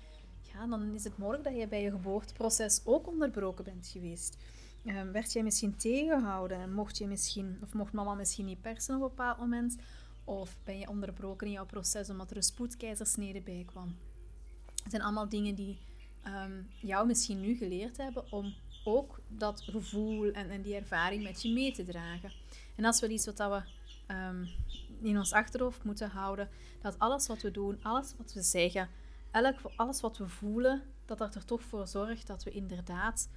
ja, 0.53 0.67
dan 0.67 0.93
is 0.93 1.03
het 1.03 1.17
mogelijk 1.17 1.43
dat 1.43 1.55
je 1.55 1.67
bij 1.67 1.81
je 1.81 1.91
geboorteproces 1.91 2.81
ook 2.83 3.07
onderbroken 3.07 3.63
bent 3.63 3.87
geweest. 3.87 4.37
Um, 4.85 5.11
werd 5.11 5.33
jij 5.33 5.43
misschien 5.43 5.75
tegengehouden? 5.75 6.73
Mocht, 6.73 6.97
je 6.97 7.07
misschien, 7.07 7.59
of 7.63 7.73
mocht 7.73 7.93
mama 7.93 8.13
misschien 8.13 8.45
niet 8.45 8.61
persen 8.61 8.95
op 8.95 9.01
een 9.01 9.07
bepaald 9.07 9.37
moment? 9.37 9.75
Of 10.23 10.57
ben 10.63 10.79
je 10.79 10.89
onderbroken 10.89 11.47
in 11.47 11.53
jouw 11.53 11.65
proces 11.65 12.09
omdat 12.09 12.31
er 12.31 12.37
een 12.37 12.43
spoedkeizersnede 12.43 13.41
bij 13.41 13.63
kwam? 13.65 13.95
Het 14.83 14.91
zijn 14.91 15.01
allemaal 15.01 15.29
dingen 15.29 15.55
die 15.55 15.77
um, 16.27 16.67
jou 16.79 17.07
misschien 17.07 17.41
nu 17.41 17.55
geleerd 17.55 17.97
hebben 17.97 18.31
om 18.31 18.53
ook 18.85 19.19
dat 19.27 19.61
gevoel 19.61 20.31
en, 20.31 20.49
en, 20.49 20.61
die 20.61 20.75
ervaring 20.75 21.23
met 21.23 21.41
je 21.41 21.53
mee 21.53 21.71
te 21.71 21.83
dragen. 21.83 22.31
En 22.75 22.83
dat 22.83 22.93
is 22.93 23.01
wel 23.01 23.09
iets 23.09 23.25
wat 23.25 23.37
we 23.37 23.61
um, 24.13 24.47
in 25.01 25.17
ons 25.17 25.33
achterhoofd 25.33 25.83
moeten 25.83 26.09
houden. 26.09 26.49
Dat 26.81 26.99
alles 26.99 27.27
wat 27.27 27.41
we 27.41 27.51
doen, 27.51 27.83
alles 27.83 28.13
wat 28.17 28.33
we 28.33 28.41
zeggen, 28.41 28.89
elk, 29.31 29.59
alles 29.75 30.01
wat 30.01 30.17
we 30.17 30.27
voelen, 30.27 30.81
dat 31.05 31.17
dat 31.17 31.35
er 31.35 31.45
toch 31.45 31.61
voor 31.61 31.87
zorgt 31.87 32.27
dat 32.27 32.43
we 32.43 32.51
inderdaad 32.51 33.29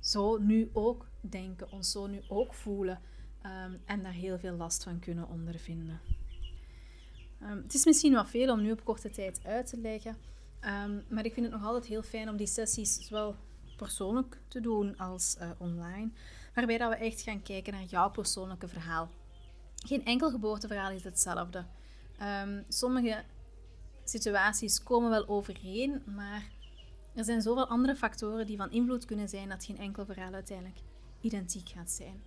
zo 0.00 0.38
nu 0.38 0.70
ook 0.72 1.06
denken, 1.20 1.72
ons 1.72 1.90
zo 1.90 2.06
nu 2.06 2.22
ook 2.28 2.54
voelen 2.54 3.00
um, 3.42 3.80
en 3.84 4.02
daar 4.02 4.12
heel 4.12 4.38
veel 4.38 4.56
last 4.56 4.82
van 4.82 4.98
kunnen 4.98 5.28
ondervinden. 5.28 6.00
Um, 7.42 7.62
het 7.62 7.74
is 7.74 7.84
misschien 7.84 8.12
wat 8.12 8.30
veel 8.30 8.52
om 8.52 8.62
nu 8.62 8.72
op 8.72 8.84
korte 8.84 9.10
tijd 9.10 9.40
uit 9.44 9.66
te 9.66 9.76
leggen, 9.76 10.16
maar 11.08 11.24
ik 11.24 11.32
vind 11.32 11.46
het 11.46 11.54
nog 11.54 11.64
altijd 11.64 11.86
heel 11.86 12.02
fijn 12.02 12.28
om 12.28 12.36
die 12.36 12.46
sessies 12.46 13.06
zowel 13.06 13.36
persoonlijk 13.78 14.40
te 14.48 14.60
doen 14.60 14.96
als 14.96 15.36
uh, 15.40 15.50
online, 15.58 16.10
waarbij 16.54 16.78
dat 16.78 16.90
we 16.90 16.96
echt 16.96 17.20
gaan 17.20 17.42
kijken 17.42 17.72
naar 17.72 17.84
jouw 17.84 18.10
persoonlijke 18.10 18.68
verhaal. 18.68 19.08
Geen 19.86 20.04
enkel 20.04 20.30
geboorteverhaal 20.30 20.90
is 20.90 21.04
hetzelfde. 21.04 21.64
sommige 22.68 23.24
situaties 24.04 24.82
komen 24.82 25.10
wel 25.10 25.28
overeen, 25.28 26.02
maar 26.14 26.42
er 27.14 27.24
zijn 27.24 27.42
zoveel 27.42 27.68
andere 27.68 27.96
factoren 27.96 28.46
die 28.46 28.56
van 28.56 28.70
invloed 28.70 29.04
kunnen 29.04 29.28
zijn 29.28 29.48
dat 29.48 29.64
geen 29.64 29.78
enkel 29.78 30.04
verhaal 30.04 30.32
uiteindelijk 30.32 30.78
identiek 31.20 31.68
gaat 31.68 31.90
zijn. 31.90 32.22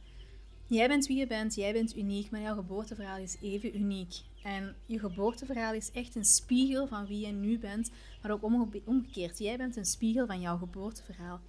Jij 0.72 0.88
bent 0.88 1.08
wie 1.08 1.18
je 1.18 1.28
bent, 1.28 1.56
jij 1.56 1.74
bent 1.74 1.98
uniek, 1.98 2.32
maar 2.32 2.42
jouw 2.42 2.56
geboorteverhaal 2.56 3.18
is 3.18 3.38
even 3.42 3.76
uniek. 3.76 4.14
En 4.44 4.76
je 4.86 5.00
geboorteverhaal 5.00 5.74
is 5.74 5.92
echt 5.92 6.16
een 6.16 6.26
spiegel 6.26 6.88
van 6.88 7.06
wie 7.06 7.26
je 7.26 7.32
nu 7.32 7.60
bent, 7.60 7.92
maar 8.22 8.32
ook 8.32 8.44
omgekeerd. 8.86 9.40
Jij 9.40 9.58
bent 9.58 9.76
een 9.76 9.86
spiegel 9.86 10.26
van 10.26 10.40
jouw 10.40 10.58
geboorteverhaal. 10.58 11.40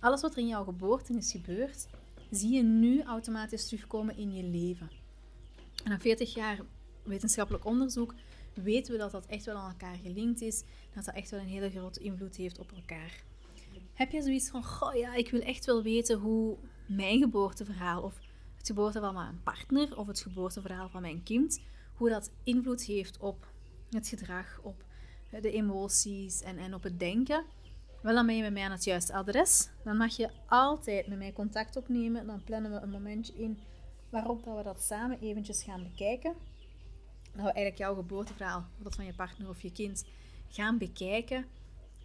Alles 0.00 0.20
wat 0.20 0.32
er 0.32 0.38
in 0.38 0.46
jouw 0.46 0.64
geboorte 0.64 1.16
is 1.16 1.30
gebeurd, 1.30 1.86
zie 2.30 2.52
je 2.52 2.62
nu 2.62 3.02
automatisch 3.02 3.68
terugkomen 3.68 4.16
in 4.16 4.34
je 4.34 4.42
leven. 4.42 4.90
En 5.84 5.90
na 5.90 5.98
40 5.98 6.34
jaar 6.34 6.60
wetenschappelijk 7.02 7.64
onderzoek 7.64 8.14
weten 8.54 8.92
we 8.92 8.98
dat 8.98 9.10
dat 9.10 9.26
echt 9.26 9.44
wel 9.44 9.56
aan 9.56 9.70
elkaar 9.70 9.96
gelinkt 10.02 10.40
is. 10.40 10.62
Dat 10.94 11.04
dat 11.04 11.14
echt 11.14 11.30
wel 11.30 11.40
een 11.40 11.46
hele 11.46 11.70
grote 11.70 12.00
invloed 12.00 12.36
heeft 12.36 12.58
op 12.58 12.72
elkaar. 12.72 13.22
Heb 13.92 14.10
je 14.10 14.22
zoiets 14.22 14.48
van, 14.48 14.64
goh 14.64 14.94
ja, 14.94 15.14
ik 15.14 15.30
wil 15.30 15.40
echt 15.40 15.64
wel 15.64 15.82
weten 15.82 16.18
hoe 16.18 16.56
mijn 16.86 17.18
geboorteverhaal 17.18 18.02
of 18.02 18.22
het 18.64 18.76
geboorteverhaal 18.76 19.14
van 19.14 19.24
mijn 19.24 19.42
partner 19.42 19.98
of 19.98 20.06
het 20.06 20.20
geboorteverhaal 20.20 20.88
van 20.88 21.02
mijn 21.02 21.22
kind, 21.22 21.60
hoe 21.94 22.08
dat 22.08 22.30
invloed 22.42 22.82
heeft 22.82 23.18
op 23.18 23.46
het 23.90 24.08
gedrag, 24.08 24.60
op 24.62 24.84
de 25.30 25.52
emoties 25.52 26.42
en, 26.42 26.58
en 26.58 26.74
op 26.74 26.82
het 26.82 26.98
denken, 26.98 27.44
wel, 28.02 28.14
dan 28.14 28.26
ben 28.26 28.36
je 28.36 28.42
met 28.42 28.52
mij 28.52 28.62
aan 28.62 28.70
het 28.70 28.84
juiste 28.84 29.12
adres. 29.12 29.68
Dan 29.84 29.96
mag 29.96 30.16
je 30.16 30.30
altijd 30.48 31.06
met 31.06 31.18
mij 31.18 31.32
contact 31.32 31.76
opnemen. 31.76 32.26
Dan 32.26 32.44
plannen 32.44 32.70
we 32.70 32.80
een 32.80 32.90
momentje 32.90 33.34
in 33.34 33.58
waarop 34.10 34.44
dat 34.44 34.56
we 34.56 34.62
dat 34.62 34.82
samen 34.82 35.20
eventjes 35.20 35.62
gaan 35.62 35.82
bekijken 35.82 36.34
dat 37.34 37.44
we 37.44 37.52
eigenlijk 37.52 37.78
jouw 37.78 37.94
geboorteverhaal, 37.94 38.64
dat 38.78 38.94
van 38.94 39.04
je 39.04 39.14
partner 39.14 39.48
of 39.48 39.62
je 39.62 39.72
kind, 39.72 40.04
gaan 40.48 40.78
bekijken. 40.78 41.46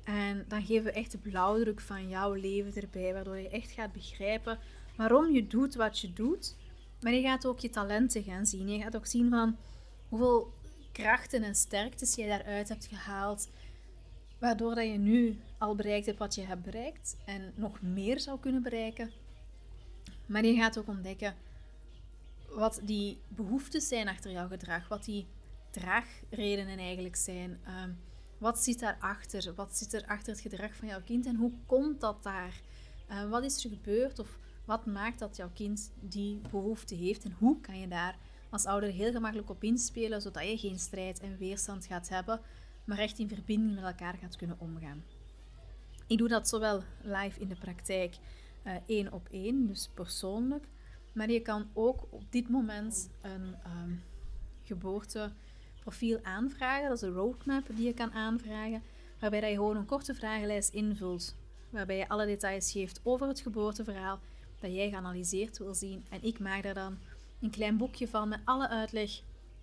En 0.04 0.46
dan 0.48 0.66
geven 0.66 0.84
we 0.84 0.92
echt 0.92 1.12
de 1.12 1.18
blauwdruk 1.18 1.82
van 1.82 2.10
jouw 2.10 2.34
leven 2.34 2.82
erbij, 2.82 3.14
waardoor 3.14 3.38
je 3.38 3.50
echt 3.50 3.72
gaat 3.72 3.92
begrijpen 3.92 4.60
waarom 5.00 5.34
je 5.34 5.48
doet 5.48 5.76
wat 5.76 6.00
je 6.00 6.14
doet. 6.14 6.56
Maar 7.02 7.14
je 7.14 7.22
gaat 7.22 7.46
ook 7.46 7.60
je 7.60 7.70
talenten 7.70 8.24
gaan 8.24 8.46
zien. 8.46 8.70
Je 8.70 8.82
gaat 8.82 8.96
ook 8.96 9.06
zien 9.06 9.30
van 9.30 9.58
hoeveel 10.10 10.54
krachten 10.92 11.44
en 11.44 11.56
sterktes 11.56 12.16
jij 12.16 12.28
daaruit 12.28 12.70
hebt 12.70 12.86
gehaald, 12.86 13.50
waardoor 14.40 14.76
dat 14.76 14.86
je 14.86 14.98
nu 14.98 15.40
al 15.58 15.76
bereikt 15.76 16.06
hebt 16.06 16.20
wat 16.20 16.36
je 16.36 16.42
hebt 16.42 16.64
bereikt 16.64 17.18
en 17.26 17.54
nog 17.56 17.82
meer 17.82 18.20
zou 18.20 18.40
kunnen 18.40 18.64
bereiken. 18.64 19.12
Maar 20.26 20.46
je 20.46 20.56
gaat 20.56 20.78
ook 20.78 20.88
ontdekken 20.88 21.36
wat 22.50 22.82
die 22.84 23.18
behoeftes 23.28 23.88
zijn 23.88 24.08
achter 24.08 24.32
jouw 24.32 24.48
gedrag, 24.48 24.88
wat 24.88 25.06
die 25.06 25.28
draagredenen 25.72 26.78
eigenlijk 26.78 27.16
zijn. 27.16 27.60
Um, 27.84 27.98
wat 28.38 28.60
zit 28.60 28.80
daarachter? 28.80 29.54
Wat 29.56 29.78
zit 29.78 29.94
er 29.94 30.06
achter 30.06 30.32
het 30.34 30.42
gedrag 30.42 30.76
van 30.76 30.88
jouw 30.88 31.02
kind 31.02 31.26
en 31.26 31.36
hoe 31.36 31.52
komt 31.66 32.02
dat 32.02 32.24
daar? 32.24 32.62
Uh, 33.10 33.30
wat 33.30 33.44
is 33.44 33.64
er 33.64 33.70
gebeurd 33.70 34.20
of 34.20 34.38
wat 34.70 34.86
maakt 34.86 35.20
dat 35.20 35.36
jouw 35.36 35.50
kind 35.54 35.92
die 36.00 36.42
behoefte 36.52 36.96
heeft 36.96 37.24
en 37.24 37.36
hoe 37.38 37.62
kan 37.62 37.80
je 37.80 37.88
daar 37.88 38.18
als 38.50 38.66
ouder 38.66 38.90
heel 38.90 39.12
gemakkelijk 39.12 39.50
op 39.50 39.64
inspelen 39.64 40.22
zodat 40.22 40.50
je 40.50 40.58
geen 40.58 40.80
strijd 40.80 41.20
en 41.20 41.38
weerstand 41.38 41.86
gaat 41.86 42.10
hebben, 42.10 42.40
maar 42.84 42.98
echt 42.98 43.20
in 43.20 43.28
verbinding 43.28 43.76
met 43.76 43.84
elkaar 43.84 44.18
gaat 44.22 44.36
kunnen 44.36 44.60
omgaan. 44.60 45.04
Ik 46.08 46.18
doe 46.18 46.28
dat 46.28 46.48
zowel 46.48 46.84
live 47.02 47.40
in 47.40 47.48
de 47.48 47.56
praktijk 47.56 48.18
uh, 48.64 48.74
één 48.86 49.14
op 49.14 49.28
één, 49.32 49.68
dus 49.68 49.90
persoonlijk, 49.94 50.66
maar 51.14 51.30
je 51.30 51.42
kan 51.42 51.68
ook 51.74 52.08
op 52.10 52.24
dit 52.30 52.50
moment 52.50 53.10
een 53.22 53.56
um, 53.82 54.04
geboorteprofiel 54.64 56.20
aanvragen. 56.24 56.88
Dat 56.88 56.98
is 56.98 57.08
een 57.08 57.14
roadmap 57.14 57.68
die 57.76 57.86
je 57.86 57.94
kan 57.94 58.12
aanvragen, 58.12 58.82
waarbij 59.20 59.50
je 59.50 59.56
gewoon 59.56 59.78
een 59.78 59.86
korte 59.86 60.16
vragenlijst 60.16 60.74
invult. 60.74 61.36
Waarbij 61.70 61.98
je 61.98 62.10
alle 62.10 62.26
details 62.26 62.72
geeft 62.72 63.02
over 63.04 63.28
het 63.28 63.40
geboorteverhaal 63.40 64.20
dat 64.60 64.74
jij 64.74 64.90
geanalyseerd 64.90 65.58
wil 65.58 65.74
zien. 65.74 66.06
En 66.10 66.24
ik 66.24 66.40
maak 66.40 66.64
daar 66.64 66.74
dan 66.74 66.98
een 67.42 67.50
klein 67.50 67.78
boekje 67.78 68.08
van 68.08 68.30
met 68.30 68.40
alle 68.46 68.70
uitleg 68.70 69.22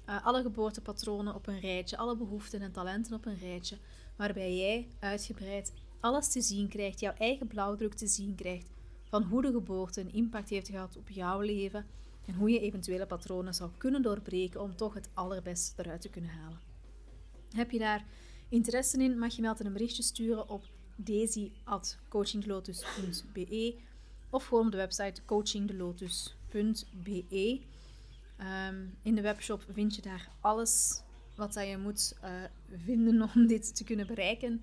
uh, 0.08 0.26
alle 0.26 0.42
geboortepatronen 0.42 1.34
op 1.34 1.46
een 1.46 1.60
rijtje, 1.60 1.96
alle 1.96 2.16
behoeften 2.16 2.60
en 2.60 2.72
talenten 2.72 3.14
op 3.14 3.26
een 3.26 3.38
rijtje, 3.38 3.78
waarbij 4.16 4.56
jij 4.56 4.88
uitgebreid 4.98 5.72
alles 6.00 6.28
te 6.28 6.40
zien 6.40 6.68
krijgt, 6.68 7.00
jouw 7.00 7.14
eigen 7.18 7.46
blauwdruk 7.46 7.94
te 7.94 8.06
zien 8.06 8.34
krijgt 8.34 8.70
van 9.04 9.22
hoe 9.22 9.42
de 9.42 9.52
geboorte 9.52 10.00
een 10.00 10.12
impact 10.12 10.48
heeft 10.48 10.68
gehad 10.68 10.96
op 10.96 11.08
jouw 11.08 11.40
leven 11.40 11.86
en 12.26 12.34
hoe 12.34 12.50
je 12.50 12.60
eventuele 12.60 13.06
patronen 13.06 13.54
zou 13.54 13.70
kunnen 13.78 14.02
doorbreken 14.02 14.62
om 14.62 14.76
toch 14.76 14.94
het 14.94 15.08
allerbeste 15.14 15.82
eruit 15.82 16.00
te 16.00 16.08
kunnen 16.08 16.30
halen. 16.30 16.60
Heb 17.50 17.70
je 17.70 17.78
daar 17.78 18.04
interesse 18.48 19.02
in, 19.02 19.18
mag 19.18 19.34
je 19.34 19.42
me 19.42 19.48
altijd 19.48 19.68
een 19.68 19.74
berichtje 19.74 20.02
sturen 20.02 20.48
op 20.48 20.64
daisy.coachingdelotus.be 20.96 23.74
of 24.30 24.46
gewoon 24.46 24.66
op 24.66 24.70
de 24.70 24.76
website 24.76 25.24
coachingdelotus.be. 25.24 27.60
Um, 28.68 28.96
in 29.02 29.14
de 29.14 29.20
webshop 29.20 29.64
vind 29.70 29.94
je 29.94 30.02
daar 30.02 30.28
alles 30.40 31.02
wat 31.34 31.54
je 31.54 31.78
moet 31.78 32.16
uh, 32.24 32.30
vinden 32.84 33.30
om 33.34 33.46
dit 33.46 33.76
te 33.76 33.84
kunnen 33.84 34.06
bereiken. 34.06 34.62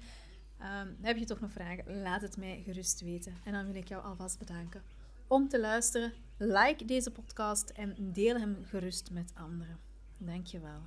Um, 0.59 0.97
heb 1.01 1.17
je 1.17 1.25
toch 1.25 1.39
nog 1.39 1.51
vragen? 1.51 2.01
Laat 2.01 2.21
het 2.21 2.37
mij 2.37 2.61
gerust 2.65 3.01
weten. 3.01 3.37
En 3.43 3.53
dan 3.53 3.65
wil 3.65 3.75
ik 3.75 3.87
jou 3.87 4.03
alvast 4.03 4.39
bedanken 4.39 4.83
om 5.27 5.49
te 5.49 5.59
luisteren. 5.59 6.13
Like 6.37 6.85
deze 6.85 7.11
podcast 7.11 7.69
en 7.69 7.95
deel 7.99 8.39
hem 8.39 8.57
gerust 8.63 9.11
met 9.11 9.31
anderen. 9.35 9.79
Dankjewel. 10.17 10.81